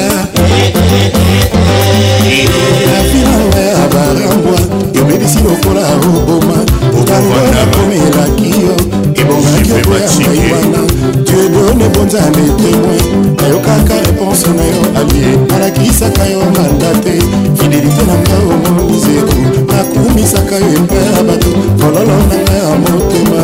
[3.00, 4.58] afinanga ya barambwa
[4.94, 6.56] ebebisi lokola oboma
[7.00, 8.74] okangona komelaki yo
[9.20, 10.78] ebongaki okoyamayibana
[11.26, 17.16] diedone bonzambe temoin nayokaka reponse na yo alie alakisaka yo manda te
[17.56, 19.40] fidelite na nga omonizeku
[19.72, 21.50] nakumisaka yo epai ya bato
[21.80, 23.42] kololo na nga ya motema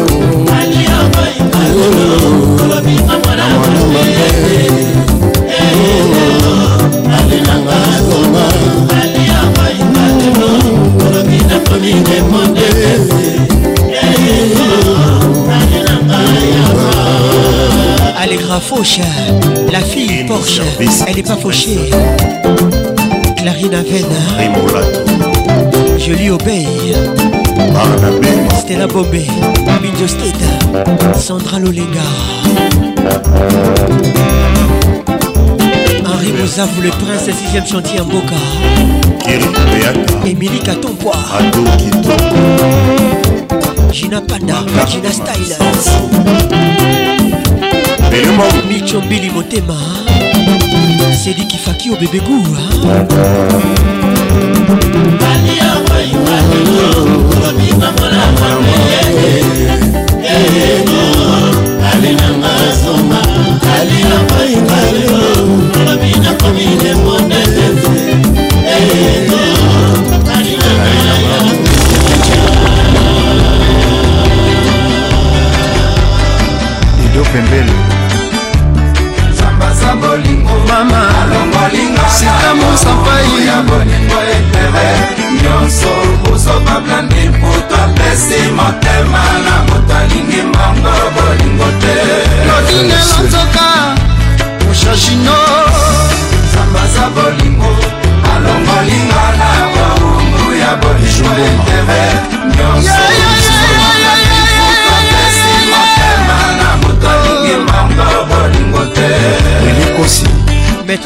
[18.60, 19.00] fauche,
[19.72, 20.62] la fille Porsche,
[21.06, 21.90] elle n'est pas fauchée.
[23.36, 24.68] Clarine Avena,
[25.98, 26.66] Jolie Obey,
[28.60, 29.26] Stella Bobé,
[29.80, 32.00] Mindio State, Sandra Lolenga.
[36.10, 38.36] Henri Mouzavou, le prince des 6e chantier en Boca.
[40.26, 41.16] Émilie Katompoa.
[43.92, 45.56] Gina Panda, Gina Style.
[48.68, 49.74] Micho Billy Motema.
[51.22, 52.42] Sedi Kifaki au bébé goût.
[52.54, 53.54] Hein?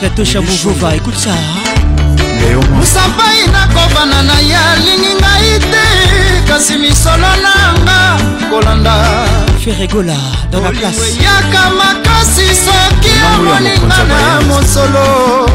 [0.02, 1.30] katosha bovova écoute ça
[2.74, 5.84] mosapai nakobana na ye alingi ngai te
[6.48, 8.00] kasi misolo nanga
[8.50, 8.96] kolanda
[9.62, 10.14] ferregola
[10.50, 15.46] dans la place yaka makasi soki omolinga na mosolo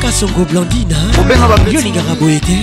[0.00, 0.96] Kasongo Blandine
[1.72, 2.56] yolingaka boye te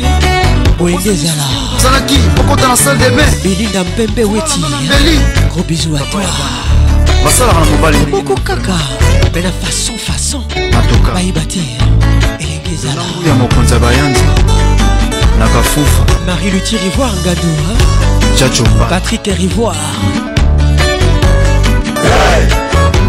[0.80, 1.43] boyenge ezala
[1.77, 4.61] ozalaki okota na salle de bain belinda mpembe weti
[5.53, 6.22] gros bisou à toi
[7.23, 8.73] basalaka na mobali moko kaka
[9.30, 10.41] mpe na façon façon
[11.14, 11.60] bayeba te
[12.41, 14.23] elenge ezala ya mokonzi ya bayanzi
[15.38, 17.52] na kafufa marie luti rivoire ngando
[18.39, 19.77] chachopa patrik rivoire
[22.02, 22.61] hey!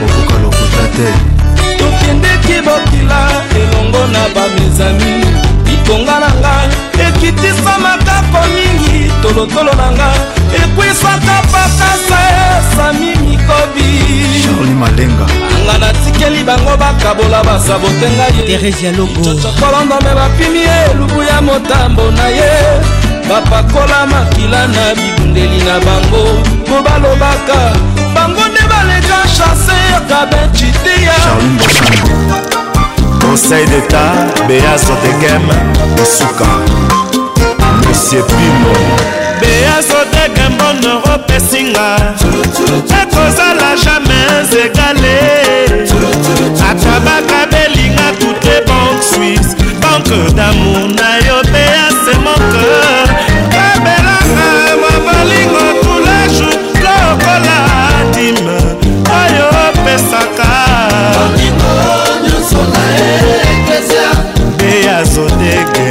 [0.00, 3.24] kokoka lokuta te tokendeki bokila
[3.56, 5.48] elongo na bamezami
[5.88, 6.68] etonga na ngai
[7.06, 10.20] ekitisa makako mingi tolotolo na ngai
[10.62, 15.26] ekwisaka pakasa esami mikobi malenga
[15.64, 22.54] nga natikeli bango bakabola basabote ngayecocokolondome bapimi elubu ya motambo na ye
[23.28, 26.22] bapakola makila na bibundeli na bango
[26.62, 27.58] mpo balobaka
[28.14, 31.14] bango nde baleka chaser kabencitiya
[33.28, 34.12] conseil d'état
[34.48, 35.42] béa sotekem
[36.02, 36.48] osuka
[37.86, 38.72] monsieur pimo
[39.40, 41.88] béa sotekem bonor opesinga
[43.02, 45.18] ekozala jamais egale
[46.70, 52.77] atabaka belinga tute banque suisse banque d'amour na yo béa se mon cœur
[65.18, 65.90] zodege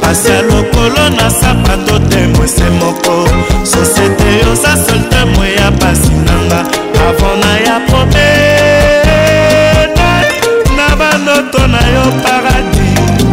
[0.00, 3.28] pasi ya lokolo na sapato te mwese moko
[3.64, 6.60] sosiete yoza solte mwe ya pasi nanga
[7.08, 8.22] avona ya pobeda
[10.76, 13.24] na banoto na yo paradis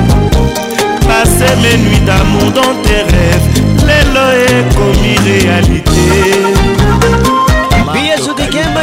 [1.08, 3.48] pase menui damour dans tes rêves
[3.88, 4.26] lelo
[4.58, 6.15] ekomi réalité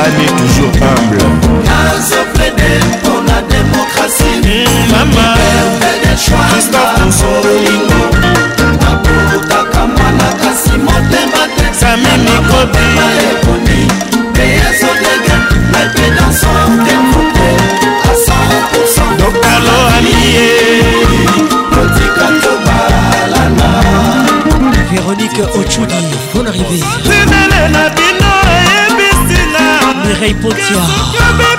[0.00, 1.29] by me toujours
[30.20, 31.49] Mireille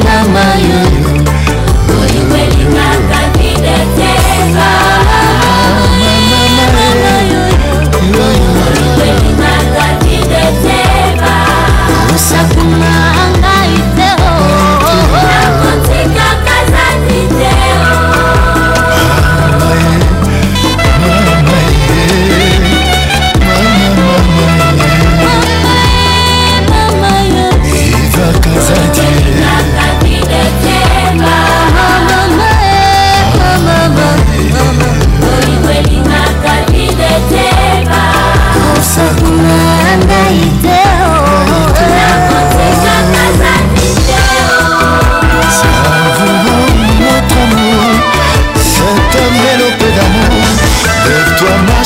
[0.06, 0.78] mama ye
[2.02, 4.95] olingo elingaka videteka
[12.16, 12.48] usap
[12.80, 13.05] na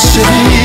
[0.03, 0.60] should be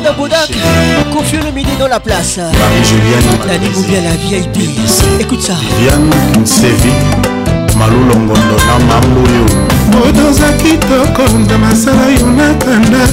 [0.00, 0.48] Mona Bodak,
[1.12, 2.38] confieux le midi dans la place.
[2.38, 4.70] Dani Moubia, la VIP.
[5.20, 5.52] Écoute ça.
[5.78, 6.08] Viviane
[6.40, 9.44] Nsevi, Malou Longondo, Namamboyo.
[9.92, 13.04] Bodoza kitoko na masala yo nakanda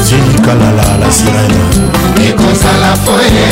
[0.07, 1.63] titikalala la sirena
[2.27, 3.47] ekosala foye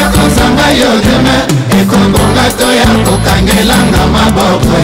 [0.00, 1.36] ekozanga yo deme
[1.82, 4.76] ekobonga to ya kokangelanga maboko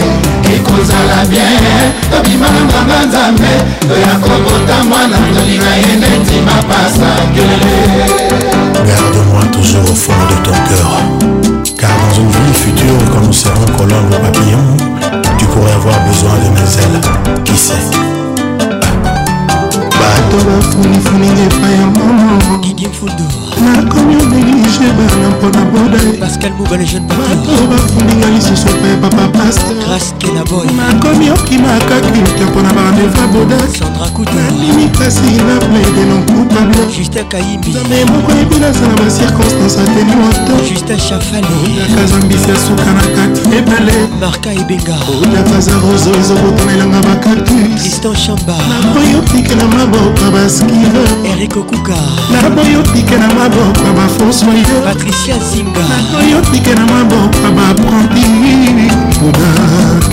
[0.55, 1.67] ekozala bien
[2.13, 3.53] tobimalanganga nzambe
[3.89, 7.81] toya kobota mwana tolinga ye neti mapasa kelele
[8.89, 10.93] garde-moi toujours au fond de ton cœur
[11.81, 15.00] car dans une vie future quand nous serons colombes papillons
[15.61, 17.45] pour avoir besoin de mes ailes.
[17.45, 17.75] Qui sait
[20.31, 21.81] bato bafunifuninga epai ya
[23.75, 34.89] nakomi oblige bana mpona bodabato bafuninga lisusu epai papa pasternakomi okimaka kulte mpona barandeva bodaknalimi
[34.99, 43.57] kasi na plaide nonkutablenzambe moko yebi nazala bacirconstance ateni watonaka zambisi ya suka na kati
[43.57, 43.93] ebale
[45.23, 51.97] odakaza roso ezobotana elanga bakatu tristan chamba naboyi otike na maboko baskilo erik okuka
[52.43, 58.27] naboyi otike na maboko bafonsoyo patricia zinga naboyi otike na maboko baprandi
[59.17, 60.11] kodak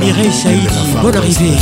[0.00, 0.68] mireille saidi
[1.02, 1.56] bonne arrivée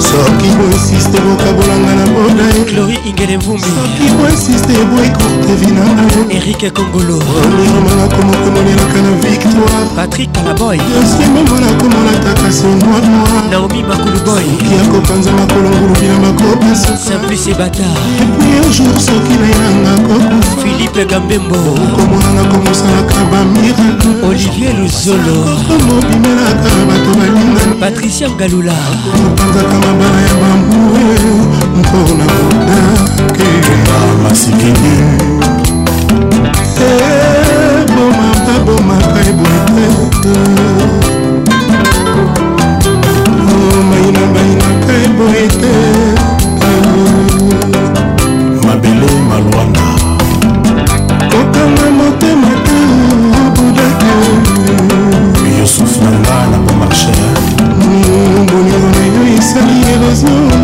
[0.00, 6.06] soki boinsiste bokabolanga na bona clori ingele mvumbi soki boinsiste boekourte vinanga
[6.36, 13.82] erike kongolo oniromanga komokomonelaka na victoire patrik kalaboy dosie memo nakomona taka sonwa noir naomi
[13.88, 17.88] makuluboy soki akopanza makolongulubi na makobaso simplice bata
[18.22, 21.54] epui jour soki nayenanga kokufa philipe gambembo
[21.86, 25.38] okomonanga komosalaka bamiracle olivier luzolo
[25.76, 28.74] omobimelaka bato balingana patricia ngalula
[29.26, 31.12] opanzaka na baya bambue
[31.78, 34.94] mpona kodakenga masikini
[36.88, 40.34] ebomaka eh, bomaka eboyete
[43.40, 45.83] omaina oh, bainaka eboyete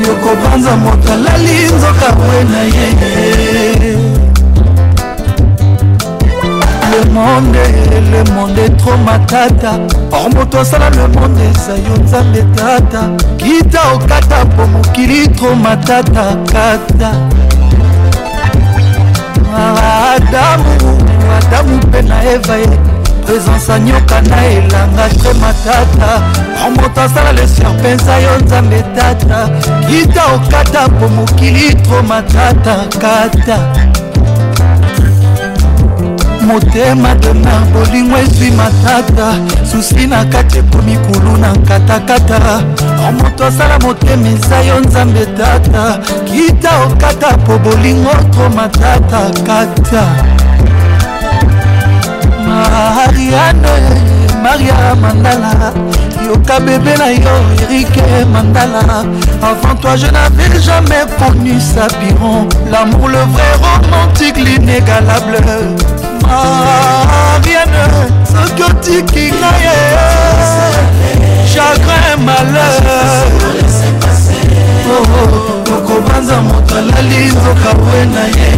[0.06, 3.86] yokobanza moto alali nzoka bwe na ye
[6.92, 7.64] le monde
[8.12, 9.70] le monde tro matata
[10.12, 13.02] or moto asala le monde eza yo nzambe tata
[13.38, 17.35] kita okata mpo mokili tro matata kata
[20.16, 20.64] adamu
[21.38, 22.68] adamu mpe na eva ye
[23.26, 26.10] présence anyoka na elanga te matata
[26.66, 29.40] omoto asala leser mpenza yo nzambe tata
[29.88, 33.56] kita okata po mokili tro matata kata
[36.46, 39.32] motema dena bolingo ezwi matata
[39.70, 42.62] susi na kati ekomi kulu na katakata
[43.18, 50.02] moto asala motema eza yo nzambe tata kita okata po bolingo tro matata kata
[53.08, 53.76] mariane
[54.42, 55.72] maria mandala
[56.26, 58.02] yoka bebe na yo erike
[58.32, 58.80] mandala
[59.50, 65.40] avant toi je n'avais jamais connu sa piron l'amour le vrai romantique l'inégalable
[66.30, 67.82] ariane
[68.30, 69.76] soki otiki nga ye
[71.50, 73.22] chagrin malheur
[75.76, 78.50] okobanza oh, oh, oh, moto alali nzoka bwe na ye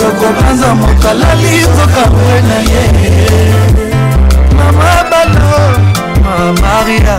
[0.00, 2.84] yokobanza moto alali nzoka bwe na ye
[4.56, 5.60] mama balo
[6.24, 7.18] mamaria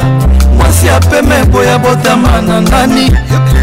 [0.86, 3.10] ya peme boya botama na ngani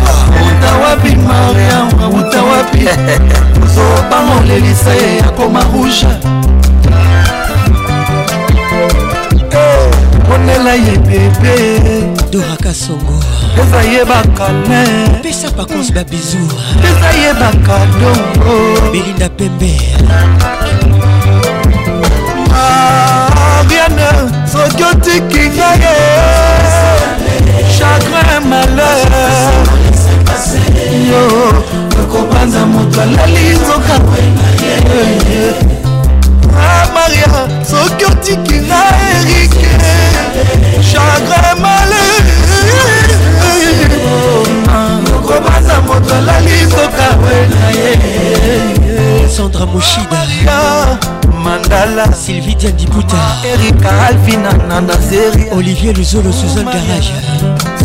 [0.02, 1.86] ah, uta wapi mariam
[2.18, 2.82] uta wapi
[3.74, 6.06] zobanolelisa ye akoma rouge
[10.26, 11.54] ponela eh, ye bebe
[12.34, 13.18] doraka songo
[13.62, 14.82] eza ye bakane
[15.22, 16.42] pesa pacons babizu
[16.90, 18.54] eza ye bakadongo
[18.92, 19.74] belinda pembe
[22.50, 24.10] mariane
[24.52, 26.81] soki otiki ngaye
[27.92, 29.12] malgré malheur
[31.10, 31.20] yo
[32.02, 33.96] okobanza moto alali nzoka
[36.60, 38.80] ah, maria soki otiki na
[39.14, 39.70] erike
[40.88, 43.08] chagrin malheur
[45.16, 50.20] okobanza moto alali nzoka wena ye sandra moshida
[51.44, 57.12] mandala sylvie diandiputa erika alfina nanazeria olivier luzolo suzan garage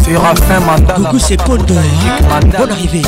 [0.07, 1.81] Séraphin Mandala Coucou c'est Paul Dora
[2.57, 3.01] Bonne arrivée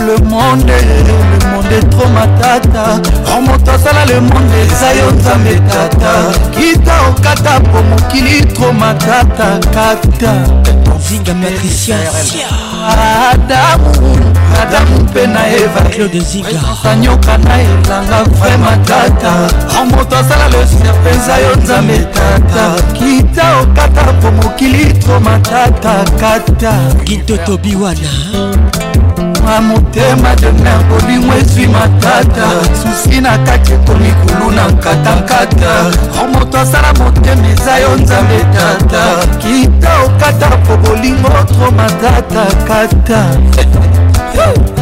[0.00, 6.12] Le monde Le monde est trop matata Remonte asala le monde eza yo nzambe tata
[6.58, 10.32] kita okata po mokili trop matata kata
[11.06, 11.94] zinga patricia
[13.30, 14.12] adamu
[14.60, 19.32] adamu mpe na eva claude zingasanyoka na elanga vraimen tata
[19.84, 22.64] remonte asala le serpe eza yo nzambe tata
[22.98, 23.46] kita
[25.08, 26.72] biso makatakata
[27.04, 27.98] kintoto biwana
[29.42, 32.44] mwa motema demer bolingo ezwi matata
[32.82, 35.86] susi na kati ekomi kulu na nkatankata
[36.22, 43.26] o moto asala motema eza yo nzambe tata kita okata po bolingo tro makatakata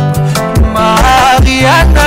[0.78, 2.04] mariana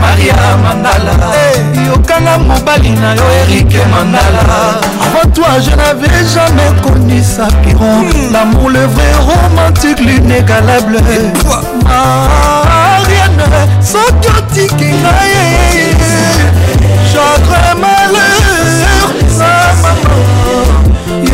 [0.00, 1.12] maria mandala
[1.42, 1.56] eh.
[1.88, 4.42] yokanga mobali na yo erike mandala
[5.06, 8.32] avant toi je n'avais jamais connu sa piron hmm.
[8.32, 10.98] l'amour le vrai romantique l'inégalable
[11.88, 13.46] mariane
[13.92, 15.44] soki otiki na ye
[17.12, 18.53] chagre malheur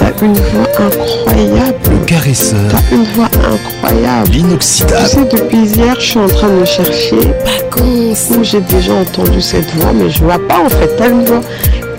[0.00, 2.04] T'as une voix incroyable.
[2.06, 2.58] caresseur.
[2.70, 4.30] T'as une voix incroyable.
[4.32, 4.94] L'inoxydable.
[5.04, 7.16] Tu sais, depuis hier, je suis en train de chercher.
[7.44, 8.32] Vacances.
[8.40, 10.96] j'ai déjà entendu cette voix, mais je vois pas en fait.
[10.96, 11.42] T'as une voix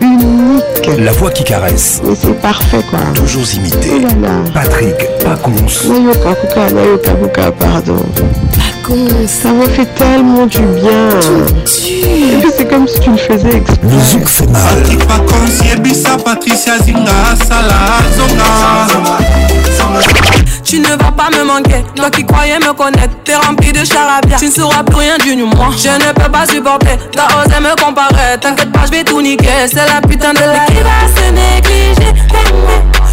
[0.01, 0.89] unique.
[0.97, 2.01] La voix qui caresse.
[2.03, 2.99] Mais c'est parfait quoi.
[3.13, 3.91] Toujours imité.
[4.03, 5.91] Oh Patrick Pacons.
[5.91, 7.99] Nayoka Kuka, Nayoka Kuka, pardon.
[9.26, 11.07] Ça me fait tellement du bien.
[11.65, 13.80] c'est comme si tu me faisais exprès.
[13.84, 14.61] Le zouk fait mal.
[16.26, 17.11] Patricia Zinga,
[20.65, 24.35] Tu ne vas pas me manquer, toi qui croyais me connaître, t'es rempli de charabia,
[24.38, 25.69] tu ne sauras plus rien du moi.
[25.77, 29.68] Je ne peux pas supporter, t'as osé me comparer, t'inquiète pas, je vais tout niquer,
[29.69, 32.22] c'est la putain de la qui va se négliger,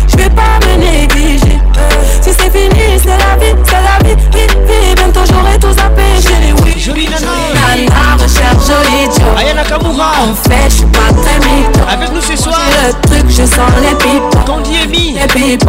[0.08, 1.58] je vais pas me négliger.
[1.78, 2.07] Euh,
[2.38, 6.46] c'est fini, c'est la vie, c'est la vie, vite, vite, bientôt j'aurai tout zappé, j'ai
[6.46, 6.74] les oui.
[6.80, 10.12] Jolie nana, nana recherche jolie job, Ayana Kamura.
[10.22, 11.80] En fait, je suis pas très mytho.
[11.90, 14.44] Avec nous ce soir, le truc, je sens les pipes.
[14.46, 15.64] Candy et Mi, les pipes.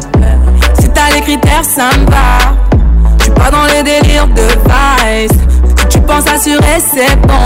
[0.80, 2.56] Si t'as les critères, ça me va
[3.42, 5.40] pas dans les délires de vice.
[5.76, 7.40] que tu penses assurer, c'est bon.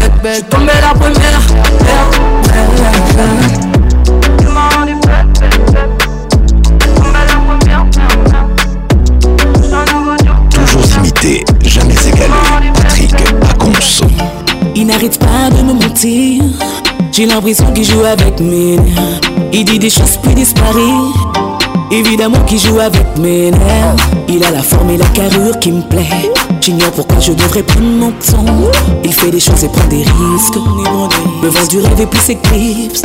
[0.03, 0.37] bête, bête.
[0.51, 1.41] Je tombé la première.
[1.81, 2.17] Merde,
[2.49, 4.21] merde, merde.
[4.35, 5.92] Ils bête, bête, bête.
[11.65, 11.95] jamais
[12.75, 13.13] Patrick
[14.75, 16.43] Il n'arrête pas de me mentir.
[17.13, 19.21] J'ai l'impression qu'il joue avec mes nerfs.
[19.53, 20.81] Il dit des choses puis disparaît.
[21.93, 23.97] Évidemment qu'il joue avec mes nerfs.
[24.29, 26.33] Il a la forme et la carrure qui me plaît.
[26.61, 28.73] J'ignore pourquoi je devrais prendre mon temps.
[29.05, 30.59] Il fait des choses et prend des risques.
[31.43, 33.03] Le vent du rêve et plus s'éclipse.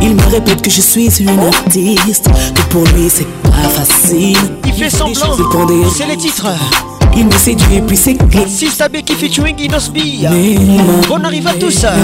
[0.00, 4.36] Il me répète que je suis une artiste, que pour lui c'est pas facile.
[4.64, 5.36] Il fait semblant,
[5.96, 6.46] c'est les titres.
[7.16, 8.44] Il me séduit puis c'est clé.
[8.46, 9.56] Si Sabé qui featuring
[11.08, 11.94] Comment on arrive à tout ça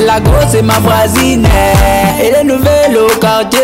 [0.07, 1.47] La grosse est ma voisine,
[2.23, 3.61] Et est nouvelle au quartier.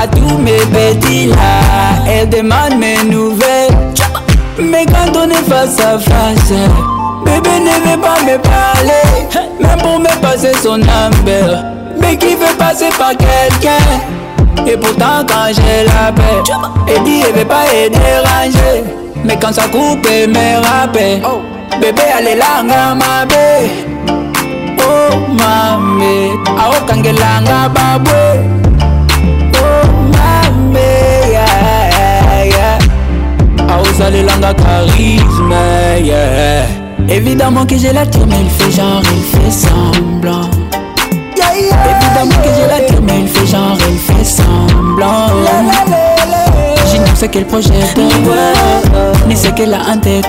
[0.00, 2.04] à tous mes petits là.
[2.08, 3.70] Elle demande mes nouvelles.
[4.60, 6.52] Mais quand on est face à face,
[7.24, 9.48] bébé ne veut pas me parler.
[9.60, 11.64] Même pour me passer son number.
[12.00, 14.66] Mais qui veut passer par quelqu'un?
[14.66, 16.52] Et pourtant, quand j'ai la paix,
[16.88, 18.84] elle dit elle veut pas être dérangée.
[19.24, 21.22] Mais quand ça coupe, elle me rappelle.
[21.24, 21.40] Oh.
[21.80, 23.72] Bébé, allez là, ma bébé.
[24.80, 28.57] Oh, mamé, aokangelanga babwe.
[34.00, 35.54] à charisme
[36.04, 36.66] yeah.
[37.08, 40.48] Évidemment que j'ai la tire mais il fait genre il fait semblant
[41.34, 45.26] Évidemment que j'ai la tire mais il fait genre il fait semblant
[46.90, 47.98] J'ignore ce qu'elle projette
[49.26, 50.28] Ni ce qu'elle a en tête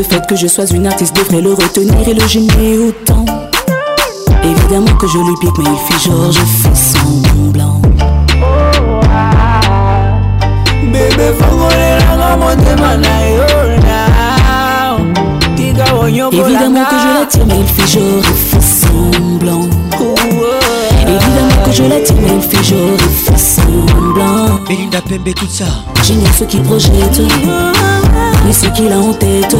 [0.00, 3.22] le fait que je sois une artiste devrait le retenir et le gêner autant.
[4.42, 7.82] Évidemment que je lui pique, mais il fait genre, je fais semblant.
[10.82, 11.04] Bébé,
[16.42, 19.60] Évidemment que je tire mais il fait genre, il fait semblant.
[21.02, 24.60] Évidemment que je tire mais il fait genre, il fais semblant.
[24.66, 25.64] Belinda Pembe, tout ça.
[26.02, 27.20] J'ignore ce qui projette.
[28.46, 29.54] Mais ce qu'il a en tête.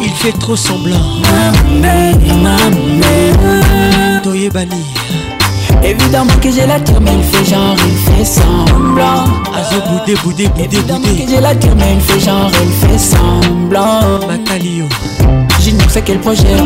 [0.00, 0.94] Il fait trop semblant.
[4.22, 4.68] Toye Bali
[5.84, 9.24] Évidemment que la la mais il fait genre, il fait semblant.
[9.54, 11.24] Azo boudé, boudé, boudé, Évidemment boudé.
[11.24, 14.26] que la tire mais il fait genre, il fait semblant.
[14.26, 14.86] Matalio.
[15.20, 15.22] Ah,
[15.60, 16.62] je ne sais quel projet, ouais,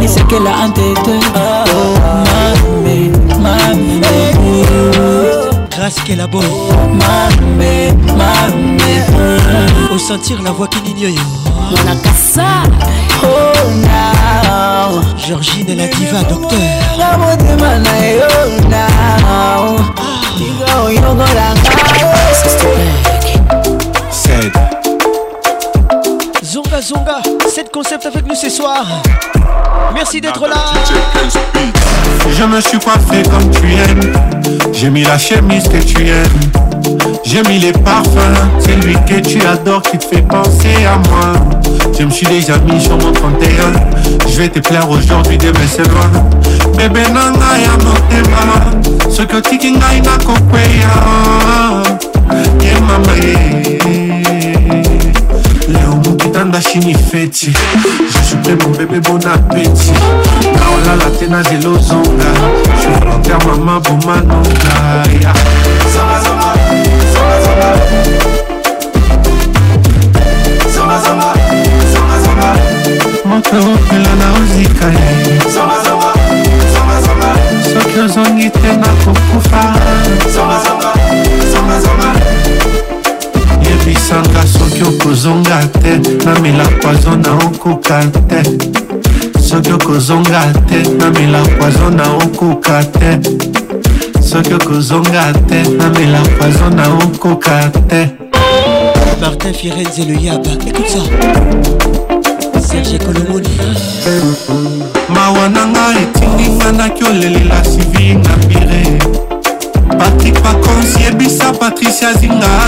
[0.00, 1.06] ni c'est qu'elle a en tête.
[1.06, 1.18] Oh,
[3.38, 3.56] ma,
[5.78, 6.44] Grâce qu'elle aborde
[9.94, 11.22] Au sentir la voix qui n'ignore
[13.22, 16.58] oh, Georgine la diva docteur
[16.98, 17.90] oh,
[24.50, 24.77] ah.
[27.52, 28.84] cette concept avec nous ce soir.
[29.94, 30.54] Merci d'être là.
[32.30, 34.12] Je me suis coiffé comme tu aimes.
[34.72, 37.00] J'ai mis la chemise que tu aimes.
[37.24, 38.36] J'ai mis les parfums.
[38.60, 41.90] C'est lui que tu adores qui te fait penser à moi.
[41.98, 43.46] Je me suis déjà mis sur mon 31.
[44.28, 46.10] Je vais te plaire aujourd'hui, demain c'est loin.
[46.76, 49.10] Bébé nanga ya motema.
[49.26, 50.88] tu otikingai nakokweya.
[52.80, 53.14] n'a mama
[56.50, 59.92] banda chini feti je suis prêt mon bébé bon appétit
[60.42, 62.30] naolala te nazela ozonga
[62.82, 64.74] je volontaire mama bomanonga
[65.20, 65.32] ya
[73.26, 75.08] motoopela na ozika ye
[77.82, 79.58] soki ozongi te nakokufa
[83.78, 88.42] oyebisanga soki okozonga te namela poizo na okoka te
[89.40, 93.20] soki okozonga te namela poizo na okoka te
[94.28, 98.10] soki okozonga te namela poizo na okoka te
[99.20, 100.88] martin firenze le yaba écoute
[102.54, 103.48] ça serge kolomoni
[105.08, 108.82] mawa na nga etinginga naki olelela sivi na pire
[109.98, 112.67] patrik pakonsi yebisa patricia zinga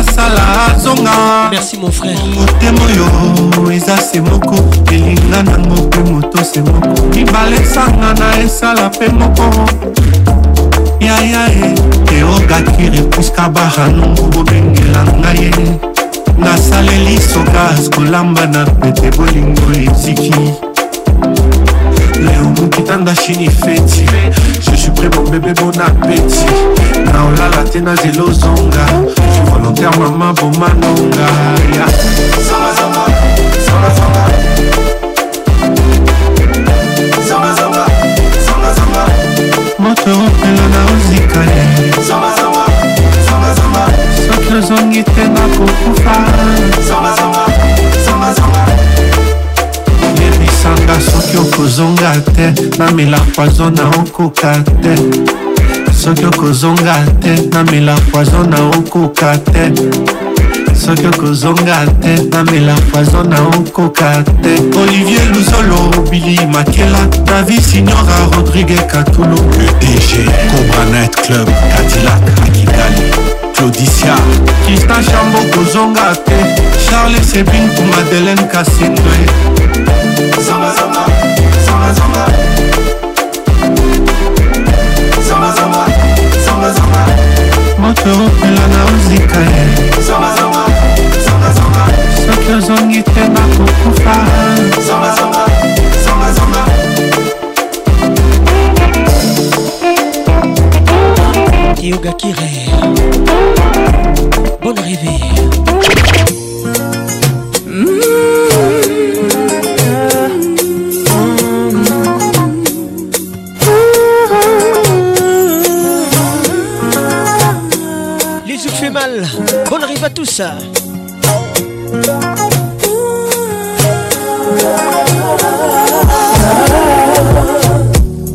[0.81, 1.11] nazonga
[1.51, 4.57] merci mon frère motema oyo eza se moko
[4.91, 9.45] elinga nango mpe moto se moko mibale esanga na esala mpe moko
[11.01, 11.75] yayae
[12.19, 15.51] eogakire puska baranongo bobengela ngai ye
[16.39, 20.35] nasaleli sokas kolamba na pete bolingo eziki
[22.25, 24.05] leo mokitanda shini feti
[24.81, 26.47] suis prêt mon bébé bon appétit
[27.05, 28.85] na olala te nazelozonga
[29.33, 31.29] suis volontaire mama bomanonga
[31.75, 31.87] yeah.
[32.49, 33.03] Zama, zama.
[33.67, 33.91] Zama,
[37.57, 37.83] zama.
[39.79, 41.63] moto opela na ozikale
[42.01, 42.07] eh.
[44.33, 46.17] soki ozongi te nakokufa
[50.91, 54.53] nanga soki okozonga te namela poison na okoka
[54.83, 54.95] te
[55.95, 59.71] soki okozonga te namela poison na okoka te
[60.75, 68.77] soki okozonga te namela poison na okoka te olivier luzolo bili makela davi signora rodrigue
[68.93, 73.03] katulu le dg cobranet club cadillac à kigali
[73.55, 74.15] claudicia
[74.67, 76.37] kistan chambo kozonga te
[76.89, 79.60] charles sebin ku madeleine kasetwe
[87.79, 89.41] moto opela na ozika
[92.27, 94.13] soki ozongi te bakokufa
[101.83, 102.61] yogakire
[104.61, 105.70] bonne arrivée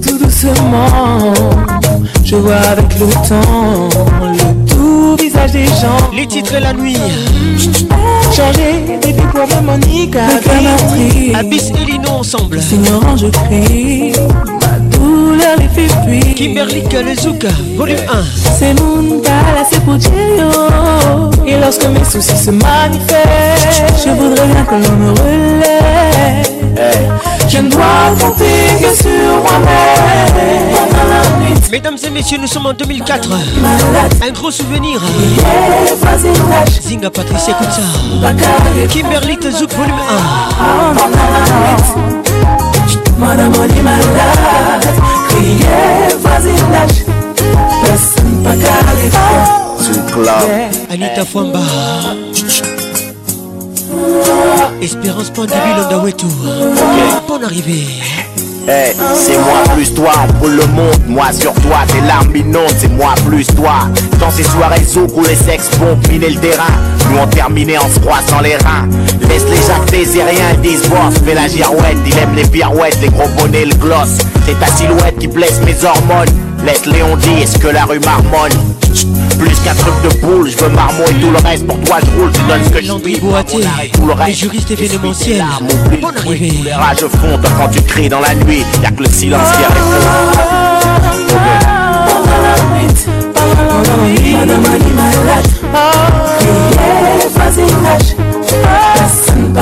[0.03, 1.33] Tout doucement,
[2.23, 3.89] je vois avec le temps
[4.37, 5.71] le tout visage des gens.
[6.15, 6.93] Les titres la nuit.
[8.35, 10.19] Changer des pour Monica.
[11.33, 12.61] Abyss et Lino ensemble.
[12.61, 14.13] Seigneur, je crie.
[16.35, 17.15] Kimberly que Kimberly
[17.75, 18.23] volume 1
[18.57, 19.21] C'est mon
[19.69, 27.19] c'est pour Et lorsque mes soucis se manifestent Je voudrais bien que l'on me relève
[27.47, 33.29] Je ne dois compter que sur moi-même Mesdames et messieurs, nous sommes en 2004
[34.27, 34.99] Un gros souvenir
[36.81, 38.31] Zinga Patrice, écoute ça
[38.81, 39.95] Kimberly Zouk, volume
[45.03, 45.14] 1
[45.59, 47.05] yeah, vas-y nage.
[47.83, 51.21] Personne pas C'est Anita
[54.81, 57.43] Espérance eh.
[57.45, 57.85] arrivée.
[58.67, 58.71] Eh,
[59.13, 63.13] c'est moi plus toi, pour le monde, moi sur toi, tes larmes inondent, c'est moi
[63.27, 63.81] plus toi.
[64.19, 66.73] Dans ces soirées sous les sexes vont piner le terrain,
[67.11, 68.89] nous on terminé en se croisant les reins.
[69.35, 71.19] Laisse les jacques et rien disent boss.
[71.25, 74.19] Mais la girouette, il aime les pirouettes, les gros bonnets, le gloss.
[74.45, 76.29] C'est ta silhouette qui blesse mes hormones.
[76.65, 78.53] Laisse Léon est ce que la rue marmonne.
[79.37, 81.67] Plus qu'un truc de boule, je veux marmot et tout le reste.
[81.67, 83.19] Pour toi, je roule, tu donnes ce que je suis.
[83.19, 83.27] tout
[84.07, 84.27] le reste.
[84.27, 85.43] Les juristes événementiels.
[86.01, 86.51] Bonne arrivée.
[86.57, 88.63] Tous les rages fondent quand tu cries dans la nuit.
[88.81, 89.99] Y'a que le silence qui répond.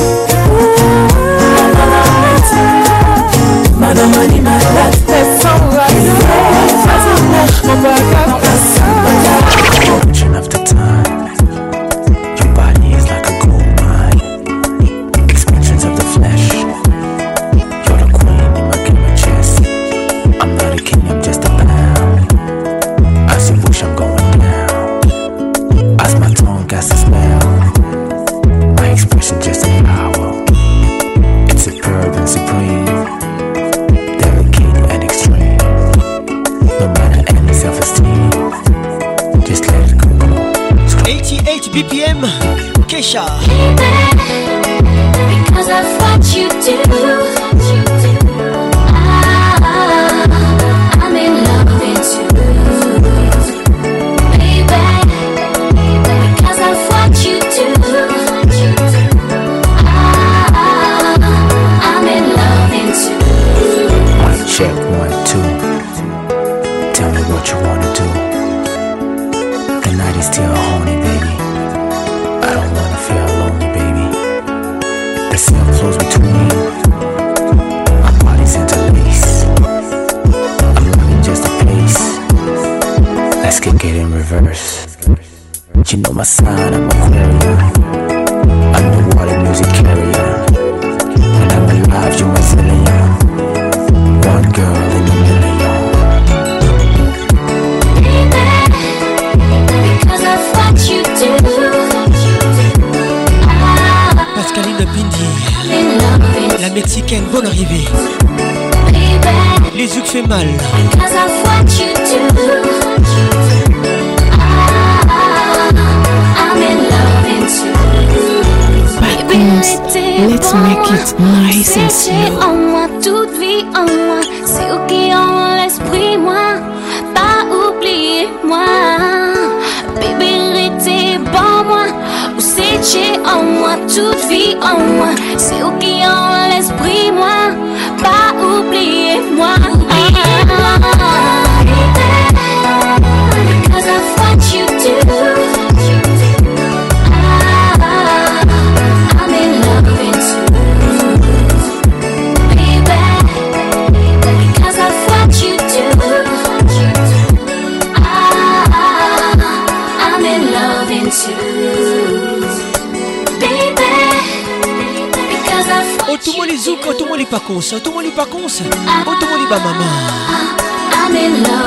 [167.32, 169.82] pacons, tomoli pacons, oh tomoli ba maman.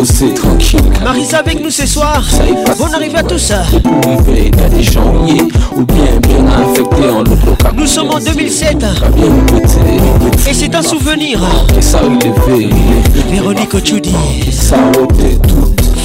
[0.07, 0.79] c'est tranquille.
[1.03, 2.23] Marisa avec nous ce soir.
[2.77, 3.37] Bonne arrive à tous.
[3.37, 3.63] ça.
[3.75, 5.41] des
[5.75, 8.77] ou bien bien affecté en Nous sommes en 2007.
[10.49, 11.41] Et c'est un souvenir.
[13.29, 14.13] Véronique Ochudi.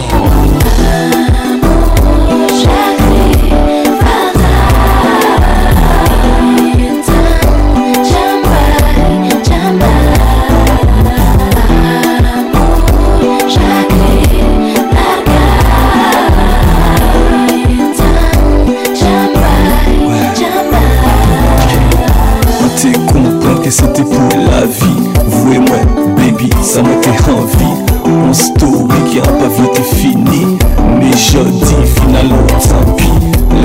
[23.74, 24.14] c'était pour
[24.52, 25.80] la vie Vous et moi,
[26.16, 30.58] baby, ça m'a fait envie Mon story qui a pas vite fini
[31.00, 33.10] Mais je dis finalement tant pis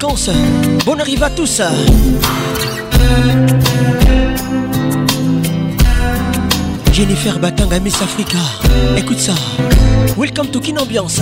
[0.02, 0.30] vacances.
[0.84, 1.62] Bonne arrivée à tous.
[6.92, 8.36] Jennifer Batanga Miss Africa.
[8.96, 9.32] Écoute ça.
[10.18, 11.20] Welcome to Kin Ambiance.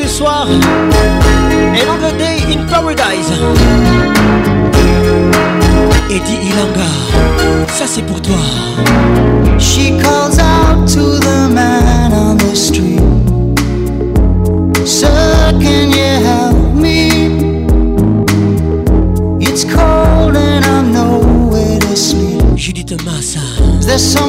[0.08, 0.46] soir.
[1.82, 3.28] Another day in paradise.
[6.10, 6.88] Eddie Ilanga,
[7.74, 8.40] ça c'est pour toi.
[9.58, 13.00] She calls out to the man on the street.
[14.86, 15.10] Sir,
[15.60, 17.10] can you help me?
[19.44, 22.42] It's cold and I'm nowhere to sleep.
[22.56, 23.40] Judith Massa.
[23.86, 24.27] There's some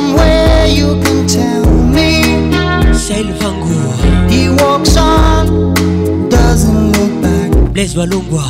[7.79, 8.43] Blaise Balongwa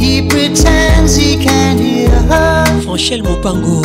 [0.00, 3.78] He pretends he can't hear her Franchel Mopango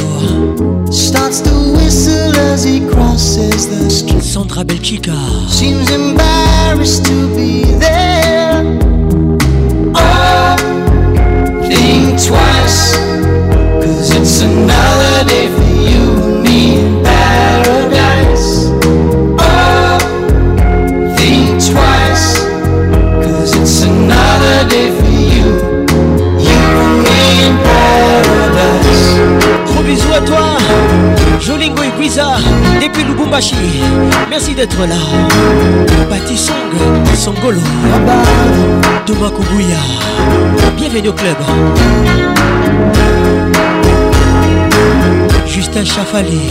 [0.93, 5.13] Starts to whistle as he crosses the street Sandra Belchica
[5.49, 8.63] Seems embarrassed to be there
[9.93, 10.55] Oh,
[11.67, 12.95] think twice
[13.83, 15.64] Cause it's another day
[33.35, 33.55] Bachi,
[34.29, 34.95] merci d'être là.
[36.09, 36.55] Bati Song,
[37.17, 37.59] Songolo,
[39.05, 39.75] Douma Kubuya,
[40.77, 41.35] bienvenue au club.
[45.45, 46.47] Justin Chafali.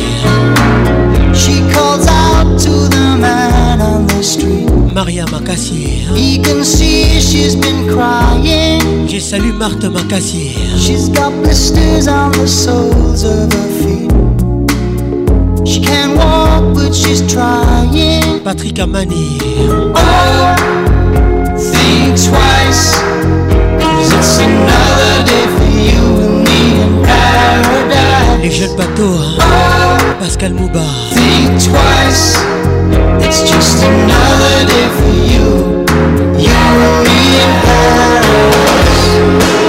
[1.33, 4.69] She calls out to the man on the street.
[4.95, 9.09] Maria Macassier You can see she's been crying.
[9.09, 14.13] Je salue Marthe Macassier She's got blisters on the soles of her feet.
[15.67, 16.44] She can't walk
[16.95, 18.43] she's trying.
[18.45, 19.39] Patrick Amani.
[19.95, 20.55] Oh,
[21.71, 22.91] think twice.
[23.83, 28.41] Cause it's another day for you and me in paradise.
[28.43, 29.19] Les jeunes bateaux.
[29.39, 30.17] Oh, hein.
[30.21, 30.85] Pascal Mouba.
[31.13, 32.27] Think twice.
[33.27, 35.25] It's just another day for you.
[36.39, 39.64] You and me in paradise.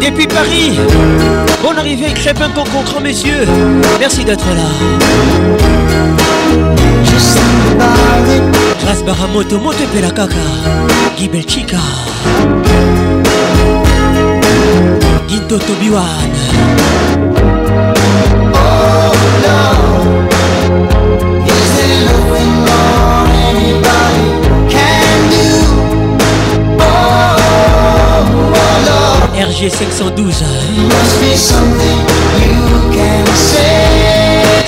[0.00, 0.78] Depuis Paris,
[1.64, 2.64] on un crépin ton
[3.00, 3.44] mes yeux.
[3.98, 4.62] Merci d'être là.
[8.84, 10.34] Grâce Baramoto, Moto Pelakaka,
[11.18, 11.78] gibel Chica.
[15.28, 16.02] Ginto Tobiwan.
[18.52, 19.18] Oh
[20.30, 20.35] no.
[29.38, 30.44] RG 512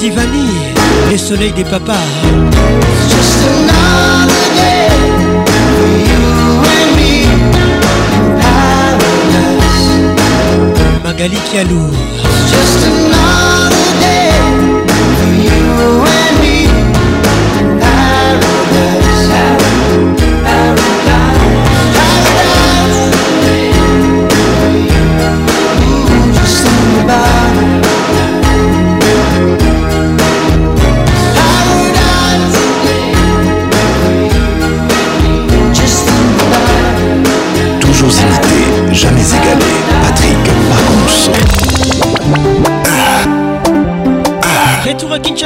[0.00, 0.48] Divani,
[1.10, 1.92] les soleils des papas.
[11.04, 11.90] Magali Kialou.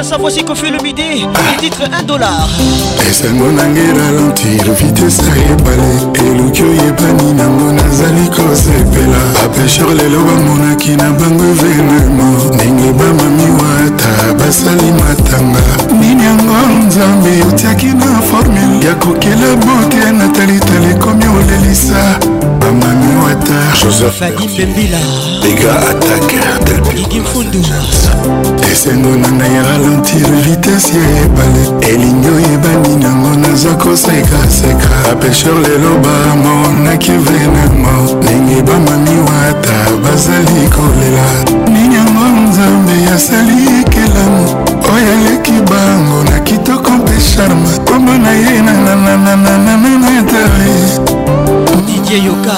[0.05, 2.47] ça voici que fait le midi Le titre 1 dollar
[3.09, 5.93] esengo nange ralentir vitese ayebale
[6.29, 14.91] eluki oyebani nango nazali kosepela bapesher lelo bamonaki na bango venema ndenge bamami wata basali
[15.01, 15.65] matanga
[16.01, 22.44] nini yango nzambe otiaki na formule ya kokela bote na talitala ekomi olelisa
[23.81, 24.99] Joseph Fadi Pembila
[25.43, 27.61] Dégâts attaque Delpigigi Mfundu
[28.71, 37.13] esengo na ngai ralentir vitese ya ebale elingo ebandi nango naza kosekaseka apesher lelo bamonaki
[37.27, 41.27] venemo ndenge bamami wata bazali kolela
[41.71, 43.59] nini yango nzambe asali
[43.91, 44.47] kelamu
[44.95, 51.24] oyo aleki bango na kitoko mpe charme kombo na ye nananananananatare
[52.15, 52.55] olivier yoka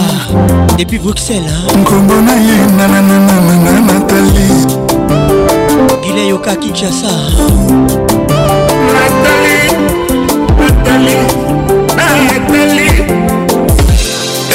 [0.78, 4.50] depuis bruxelles nkombo na ye nanananana natali
[6.02, 7.10] gile yoka kinshasa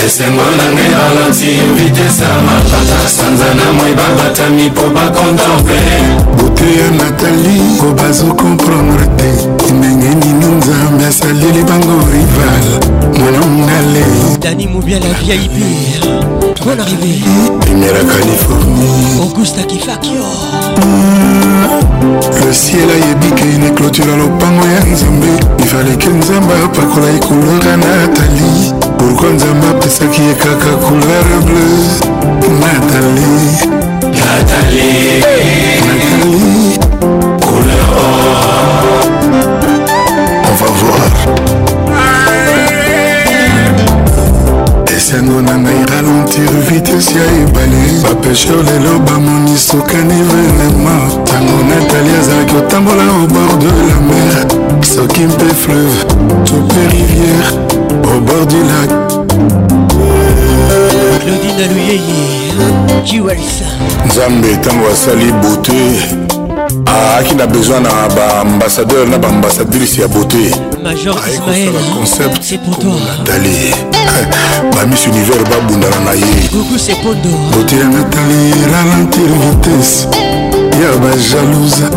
[0.06, 5.96] esengo na ngai ralenti vitese ya mapata sanza na moi babatami mpo bakontemple
[6.38, 9.32] bote ya natali po bazokomprendre te
[9.74, 12.66] ndenge nini nzambe asaleli bango rival
[13.20, 14.06] monamnale
[14.42, 15.52] dani mobia la vip
[16.66, 17.14] bon arrivé
[17.60, 20.26] primera californie augusta kifakio
[22.40, 25.32] le ciel ayebi ke neclôtura lopango ya nzambe
[25.64, 28.72] ifaleke nzambe apakola ekulora natali
[29.08, 31.78] moko nzambe apesaki ye kaka couleur bleu
[32.62, 33.52] natalie
[34.14, 35.80] natalie natalie
[37.42, 38.02] couleur or
[40.50, 41.14] on va voir
[44.96, 52.56] esiango na ngai ralentir vitesi ya ebale bapesher lelo bamoni sokani venema ntango natalie azalaki
[52.56, 54.36] otambola au bord de la mer
[54.84, 56.00] soki mpe fleuve
[56.46, 57.52] to mpe rivière
[58.04, 58.90] au bord du lac.
[61.22, 63.66] Claudine Aluyeye, Jiwalisa.
[64.08, 66.00] Nzambe ntango asali beauté
[66.88, 70.38] aaki na besoin na baambassadeur na baambassadrice ya beauté
[71.98, 73.74] conceptnatali
[74.76, 76.50] bamiss univers babundana na ye
[77.56, 80.08] beauté ya natali ralentir vitesse
[80.82, 81.90] ya bajalousa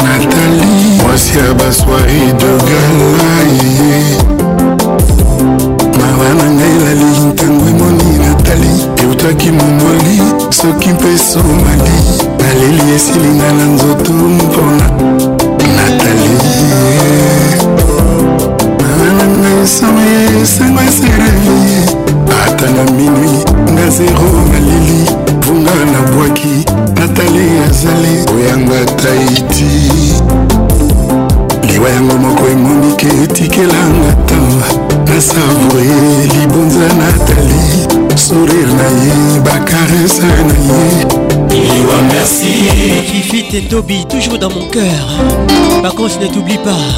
[0.00, 4.00] nathalie mwasi ya baswari de galaye
[5.98, 8.70] mawa na ngai elali ntango emoni natali
[9.02, 10.16] eutaki momoli
[10.58, 11.96] soki mpe somali
[12.40, 14.86] naleli esilinga na nzoto mpona
[15.76, 16.30] natali
[18.80, 21.58] mawa na ngai somaye esengo esereli
[22.44, 23.32] ata na minui
[23.72, 29.70] nga zero naleli mpunga nabwaki natali azali koyanga taiti
[31.72, 37.62] liwa yango moko emonike etikelanga ntango nasavoye libonza natali
[38.28, 41.04] sourire na ye bakarese na ye
[41.60, 45.08] liwa merci kifite tobi toujours dans mon cœur
[45.82, 46.90] vacances ne t'oublie pas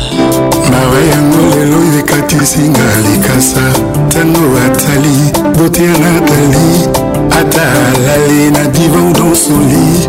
[0.71, 3.63] mawa yango lelo ekatisinga likasa
[4.09, 7.63] ntango atali botia natali ata
[7.95, 10.09] alali na divan donsoli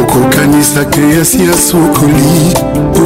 [0.00, 2.54] okokanisaka yasi ya sokoli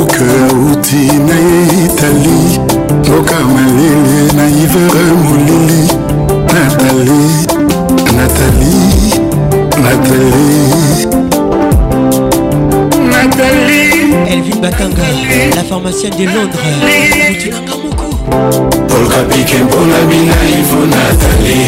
[0.03, 0.97] uke auti
[1.27, 2.61] na ye itali
[3.07, 5.83] mboka malele na ivere molili
[6.55, 7.25] natali
[8.17, 8.81] natali
[9.83, 11.13] natali
[13.13, 15.03] Nathalie Elvin Bakanga,
[15.57, 17.72] la pharmacienne de Londres.
[18.89, 21.61] polkapike mpona binai vo natali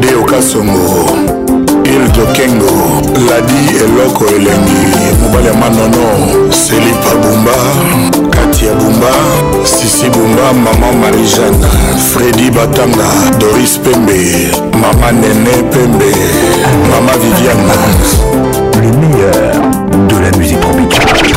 [0.00, 1.58] deo kasongo
[1.94, 4.90] il tokengo ladi eloko elengi
[5.22, 6.06] mobali ya manono
[6.52, 7.56] selipa bumba
[8.30, 9.10] kati ya bumba
[9.64, 11.66] sisi bumba mama marijane
[12.12, 16.12] fredi batanga doris pembe mama nene pembe
[16.90, 17.80] mama viviane
[18.82, 19.52] le meilleur
[20.08, 21.34] de la musique tropicale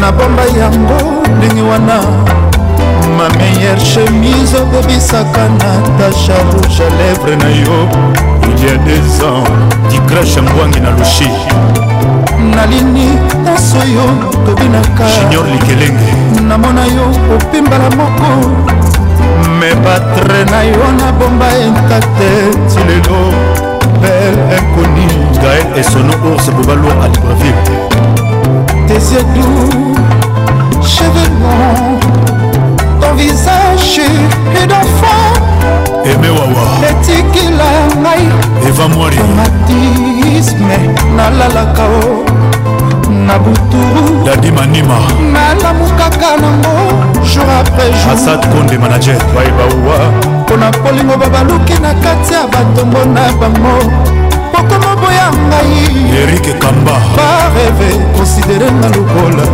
[0.00, 0.98] nabomba yango
[1.38, 2.02] ndenge wana
[3.18, 7.78] ma meilleure chemise obebisaka natasha rouge à lèvre na yo
[8.48, 9.42] il y a des ans
[9.90, 11.28] dikrashe ngwangi na loshi
[12.54, 13.06] nalini
[13.44, 14.06] nyonso yo
[14.46, 16.10] tobinaka junior likelenge
[16.48, 18.30] namona yo opimbala moko
[19.60, 22.30] me batre na yo nabomba intakte
[22.70, 23.20] ti lelo
[24.00, 25.06] bel inconi
[25.42, 27.78] gael esono ours bobalo a libreville
[28.86, 29.50] tesiedu
[30.82, 31.98] chevemon
[33.18, 34.02] visage
[34.62, 35.32] edafan
[36.14, 37.70] emewawa etikila
[38.02, 38.26] ngai
[38.68, 40.76] eva mwarimatisme
[41.16, 43.10] nalalaka o oh.
[43.26, 44.98] na buturu dadi manima
[45.34, 46.76] nalamukaka nango
[47.30, 49.98] jour après jour asad konde manager baebauwa
[50.42, 53.76] mpona kolingo babaluki na kati ya batongo na bango
[54.52, 59.44] pokomoboya ngai erike kamba bareve konsiderenga lokola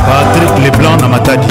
[0.07, 1.49] patrik leblanc na matadi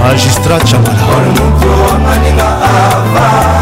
[0.00, 3.59] magistrat chambala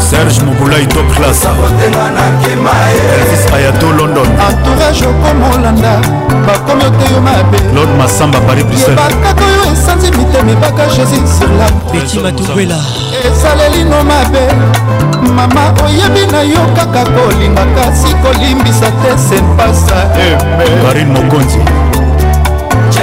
[0.00, 5.92] serge mobulai top classesabotenga nakima elvis ayato london entourage okomolanda
[6.46, 12.78] bakomi oteyo mabe lord masamba paris bruselbakaka oyo esanzi mitema ebaka jésus sur la betimatukwela
[13.28, 14.44] esalelino mabe
[15.36, 20.82] mama oyebi na yo kaka kolinga kasi kolimbisa te sempasa eme eh, eh.
[20.86, 21.60] karine mokonzi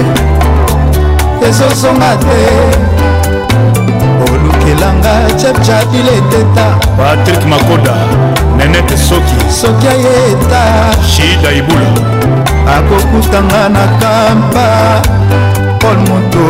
[1.50, 2.40] ezozonga te
[4.76, 6.66] elanga chepchabileteta
[6.98, 7.96] patrik makoda
[8.58, 10.62] nenete soki soki ayeta
[11.10, 11.92] shida ibula
[12.78, 14.68] akokutanga na kampa
[15.80, 16.46] pol moto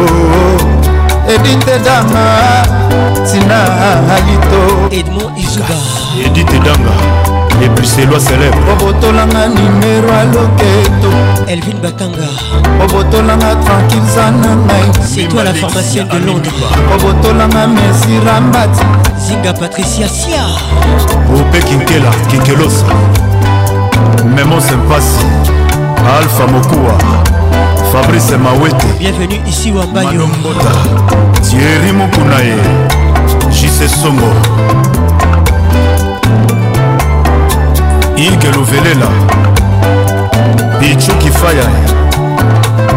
[1.36, 2.28] edite danga
[3.32, 3.60] tina
[4.16, 4.62] alito
[5.00, 5.76] edmond izuga
[6.26, 11.09] edite danga epuselo célèbre obotolanga nimero aloketo
[11.48, 12.27] elvin bakanga
[12.84, 16.51] obotolanga tranquille zana ngai c'est toi la pharmacienne de londres
[16.95, 18.82] obotolanga merci rambati
[19.27, 20.43] zinga patricia sia
[21.32, 22.85] bope kinkela kinkelosa
[24.35, 25.25] memo sempasi
[26.17, 26.98] alpha mokuwa
[27.93, 30.74] fabrice mawete bienvenue ici wambayombota
[31.50, 32.56] thierry mokunaye
[33.50, 34.30] jise songo
[38.18, 39.06] ige luvelela
[40.80, 41.64] bichuki faya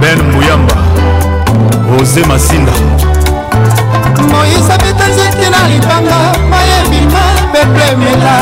[0.00, 0.74] ben muyamba
[2.00, 2.72] oze masinda
[4.30, 7.22] moyise abeta nzete na libanga mayebima
[7.52, 8.34] beplemela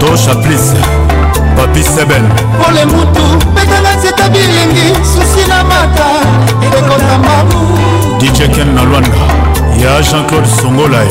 [0.00, 0.74] tosha plis
[1.56, 2.24] papi seben
[2.62, 3.22] pole mutu
[3.54, 6.08] betanga nzete bilingi susi na mata
[6.66, 7.78] ekokota mamu
[8.20, 9.18] dijeken na lwanda
[9.82, 11.10] ya jean-claude songolae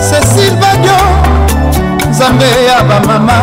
[0.00, 1.21] cecil badio
[2.22, 3.34] nzambe ya bamama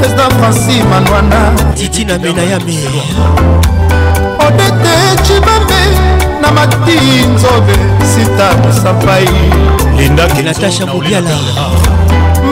[0.00, 2.76] président franci manwana titi na menayame
[4.46, 4.92] odete
[5.22, 5.80] cibambe
[6.42, 7.72] na mati nzobe
[8.12, 9.28] sita mosapai
[9.98, 11.38] lindaki natasha mobiala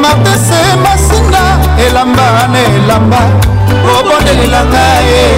[0.02, 1.42] matese masinga
[1.88, 3.20] elamba na elamba
[3.98, 5.28] obondelelanga ye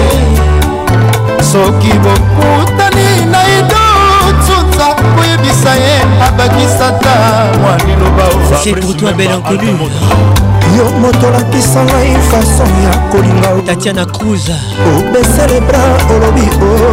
[1.51, 3.80] soki bokutani na ido
[4.81, 5.95] akoka koyebisa ye
[6.27, 7.11] abakisata
[7.61, 8.25] mwa liloba
[8.81, 9.77] pour toi belle inconnue
[10.77, 14.49] yo moto olakisa ngai fason ya kolinga tatiana cruz
[14.97, 15.79] obesele bra
[16.15, 16.47] olobi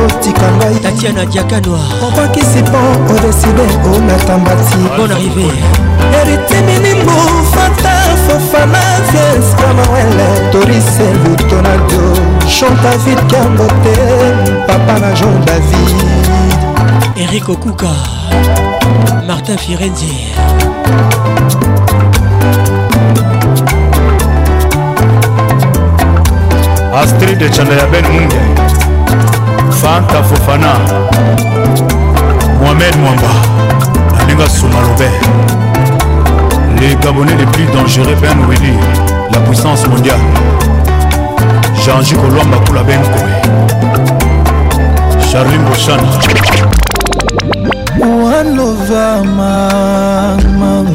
[0.07, 2.79] otika ngai tatiana diakanoa opakisi mpo
[3.13, 5.49] odeside omata mbati bon arrivé
[6.21, 7.13] eritiminimu
[7.55, 7.93] fata
[8.27, 12.13] fofana vieskamawele torise lutonadio
[12.59, 13.97] chanta vite kambote
[14.67, 16.28] papa na jean david
[17.21, 17.91] Eric Okuka
[19.27, 20.31] Martin Firenzi
[26.95, 28.41] Astrid Chandaya Ben Munge
[29.81, 30.75] Fanta Fofana
[32.61, 33.33] Mohamed Mwamba
[34.23, 35.11] Alinga Soumalobe
[36.81, 38.79] Les Gabonais les plus dangereux Ben Willy
[39.33, 40.21] La puissance mondiale
[41.85, 44.83] Jean-Jacques Olomba Koula Ben Koui
[45.33, 46.09] Charline Bochana
[48.01, 49.29] One lover,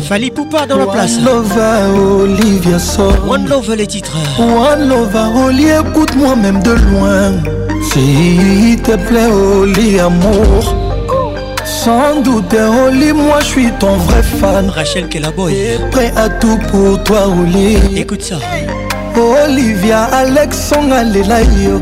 [0.07, 1.17] Fali Poupa dans la place.
[1.17, 3.14] One lover, Olivia Sol.
[3.27, 4.15] One lover, les titres.
[4.40, 7.33] One lover, Oli, écoute-moi même de loin.
[7.82, 10.75] S'il te plaît, Oli, amour.
[11.65, 14.69] Sans doute, hein, Oli, moi je suis ton vrai fan.
[14.73, 15.56] Rachel Boy
[15.91, 17.80] Prêt à tout pour toi, Oli.
[17.99, 18.35] Écoute ça.
[19.45, 21.82] Olivia Alex, Alexon Alelayo.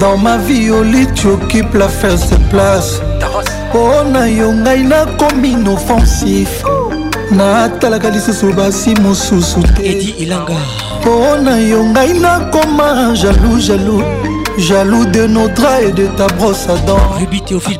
[0.00, 3.00] Dans ma vie, Oli, tu occupes la de place.
[3.76, 6.64] mpo na yo ngai nakomi inoffensif
[7.36, 10.16] natalaka lisusu basi mosusu te
[11.02, 14.00] mpo na yo ngai nakoma jalou jalou
[14.58, 16.98] jaloux de nos draps et de ta brosse à dents.
[17.18, 17.78] Ruby Théophile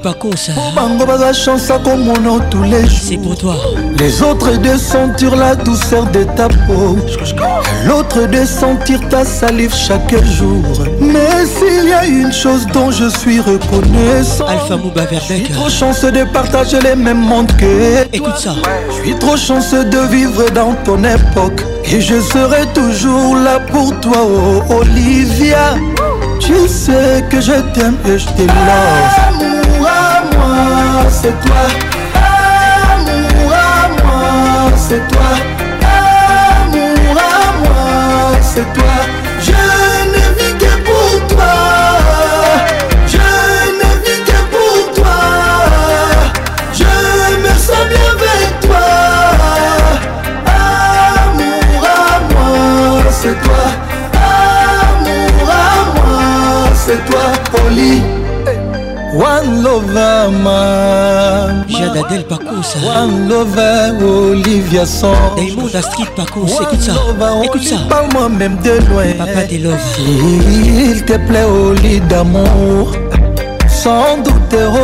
[1.34, 3.00] chance à tous les jours.
[3.02, 3.54] C'est pour toi.
[3.98, 6.96] Les autres de sentir la douceur de ta peau.
[7.86, 10.62] L'autre de sentir ta salive chaque jour.
[11.00, 14.46] Mais s'il y a une chose dont je suis reconnaissant.
[14.46, 18.04] Alpha Mouba trop chanceux de partager les mêmes mondes que.
[18.12, 18.54] Écoute ça.
[18.98, 21.64] Je suis trop chanceux de vivre dans ton époque.
[21.84, 25.74] Et je serai toujours là pour toi, oh Olivia.
[26.38, 31.62] Tu sais que je t'aime et je t'aime Amour à moi, c'est toi
[32.14, 35.26] Amour à moi, c'est toi
[35.82, 38.95] Amour à moi, c'est toi
[59.78, 66.92] lova majadadel pakosa one lova olivia son daimond astrid pacos écoute ça
[67.44, 72.00] écoute ça parle moi même de loin papa de love s'il te plaît au lit
[72.00, 72.92] d'amour
[73.68, 74.32] sans doute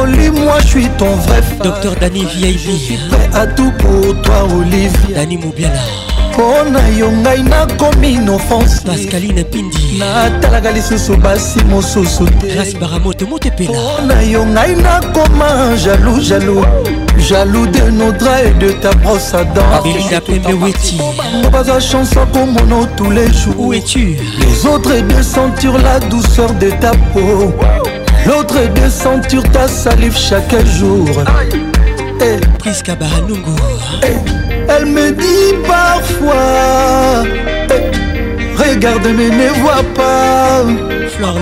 [0.02, 3.72] Oli, moi je suis ton vrai frère Docteur Dani Vieille Je suis prêt à tout
[3.78, 5.78] pour toi Olivier Dani Moubiala
[6.32, 13.72] mpo na yo ngai nakomi inoffense paskaline pindi natalaka lisusu basi mosusu te baramotemote pela
[13.72, 16.64] mpo na yo ngai nakoma jalou jalou
[17.28, 19.82] jaloux de nos draps et de ta brosse à dents.
[21.52, 23.54] Pas à chance comme on tous les jours.
[23.58, 27.52] Où es-tu Les autres et de sentir la douceur de ta peau.
[28.26, 31.06] L'autre est de sentir ta salive chaque jour.
[31.38, 31.71] Aïe.
[32.22, 32.40] Eh, eh.
[32.58, 34.06] Prisca eh,
[34.68, 37.24] Elle me dit parfois
[38.56, 40.62] Regarde mais ne vois pas
[41.16, 41.38] Flore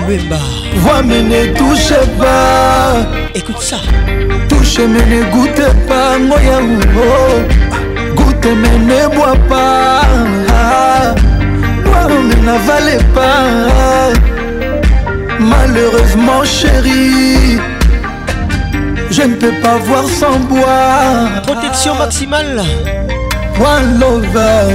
[0.77, 3.77] Vois mais ne touche pas Écoute ça
[4.49, 6.17] Touche mais ne goûte pas
[8.15, 10.01] Goûte mais ne bois pas
[11.85, 14.19] Moi ne mais n'avale pas
[15.39, 17.59] Malheureusement chérie
[19.11, 21.41] je ne peux pas voir sans boire.
[21.45, 22.61] Protection maximale.
[23.59, 24.71] One lover.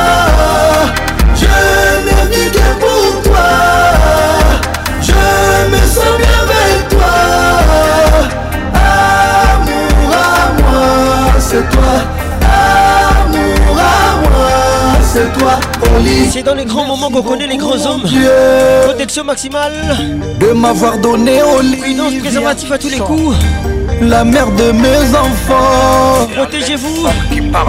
[16.29, 18.03] C'est dans les grands moments qu'on connaît les grands hommes.
[18.85, 19.71] Protection maximale.
[20.39, 21.77] De m'avoir donné au lit.
[21.81, 23.35] Prudence préservatif à tous les coups.
[24.01, 26.27] La mère de mes enfants.
[26.35, 27.07] Protégez-vous.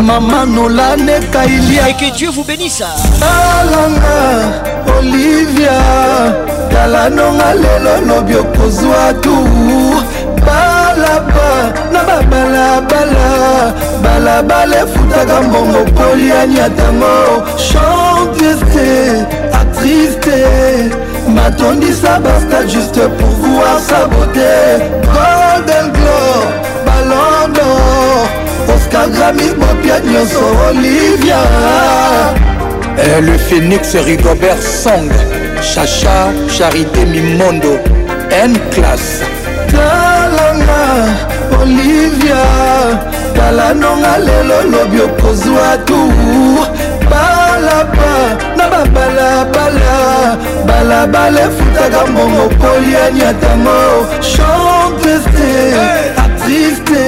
[0.02, 1.88] Maman Nola Nekailia.
[1.90, 2.82] Et que Dieu vous bénisse.
[2.82, 5.70] Alanga, ah Olivia.
[6.70, 9.30] talanonga lelo lobi okozwa tu
[10.42, 17.14] balaba na babalabala balabala efutaka mbongo poliani atango
[17.68, 18.86] chantieste
[19.60, 20.38] atriste
[21.34, 24.52] matondisa basta juste pour voir sa beauté
[25.14, 26.40] golden glor
[26.86, 27.68] balondo
[28.74, 31.40] oscar gramis bopia nyonso olivia
[32.98, 35.10] Et eh, le phénix rigobert song
[35.74, 36.16] chacha
[36.48, 37.72] charité mimondo
[38.50, 39.20] n classe
[39.70, 40.92] talanga
[41.62, 42.44] olivia
[43.36, 46.00] tala nonga lelo lobi okozwa tu
[47.10, 48.12] balaba
[48.56, 49.92] na babalabala
[50.68, 53.78] balabala efutaka mbongo poliani atango
[54.32, 55.50] chanteste
[56.24, 57.04] artiste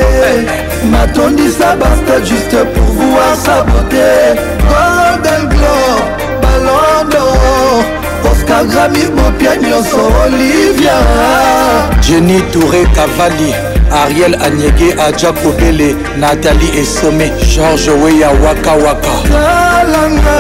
[0.93, 4.07] matondisa basta juste pour voir sa beauté
[4.69, 5.95] golden glor
[6.43, 7.25] balondo
[8.31, 10.99] oscar grami bopia nyonso olivia
[12.07, 20.37] jeni touré cavalier ariel anyege ajak obele nathalie esome george weya waka waka talanga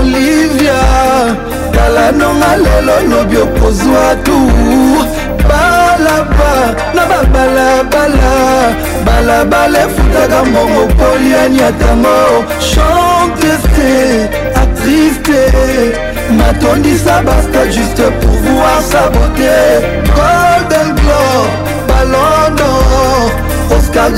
[0.00, 0.80] olivia
[1.72, 4.36] talanonga lelo lobi okozwa tu
[5.48, 8.74] balaba na babalabala
[9.04, 13.90] balabala efutaka mbongo poliani atango chanteste
[14.54, 15.42] atriste
[16.36, 19.82] matondisa basta juste pour voir sa beauté
[20.14, 21.50] golden glore
[21.88, 22.39] ballon
[23.76, 24.10] oscar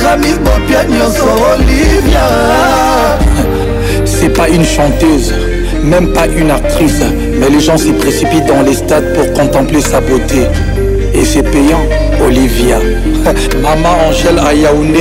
[4.05, 5.35] c'est pas une chanteuse
[5.83, 7.03] même pas une actrice
[7.39, 10.47] mais les gens s'y précipitent dans les stades pour contempler sa beauté
[11.15, 11.81] et c'est payant
[12.25, 12.79] olivia
[13.63, 14.95] maman angèle Ayaoune,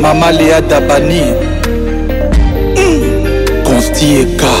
[0.00, 1.22] Mama léa dabani
[2.76, 3.64] hmm.
[3.64, 4.54] consti eka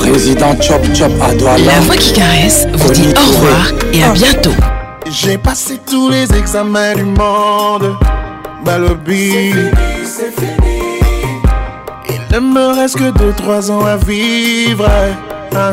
[0.00, 4.12] président chop chop à la voix qui caresse vous dit au revoir et à ah.
[4.12, 4.52] bientôt
[5.10, 7.96] j'ai passé tous les examens du monde
[8.64, 8.78] c'est
[9.10, 9.66] fini,
[10.38, 10.78] fini,
[12.08, 14.86] Il ne me reste que 2-3 ans à vivre.
[15.54, 15.72] Ah,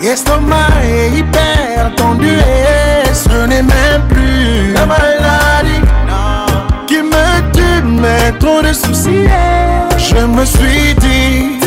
[0.00, 5.82] L'estomac est hyper tendu et ce n'est même plus la maladie
[6.86, 9.26] qui me tue, mais trop de soucis.
[9.98, 11.58] Je me suis dit.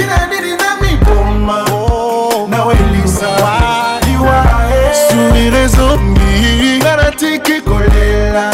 [5.50, 8.52] les zombies Garanti kikolela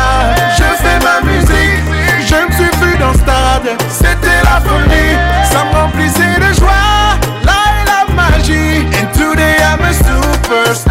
[4.65, 5.15] folie,
[5.45, 7.19] ça me remplissait de joie.
[7.45, 10.90] Là est la magie, and today I'm a superstar.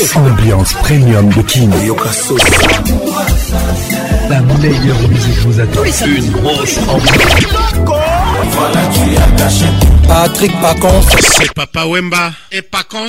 [0.03, 1.71] ambiance, ambiance premium de King.
[4.29, 5.81] La meilleure musique vous attend.
[6.07, 7.59] Une grosse ambiance.
[10.07, 11.03] Patrick Pacons.
[11.21, 13.09] C'est Papa Wemba et Pacons.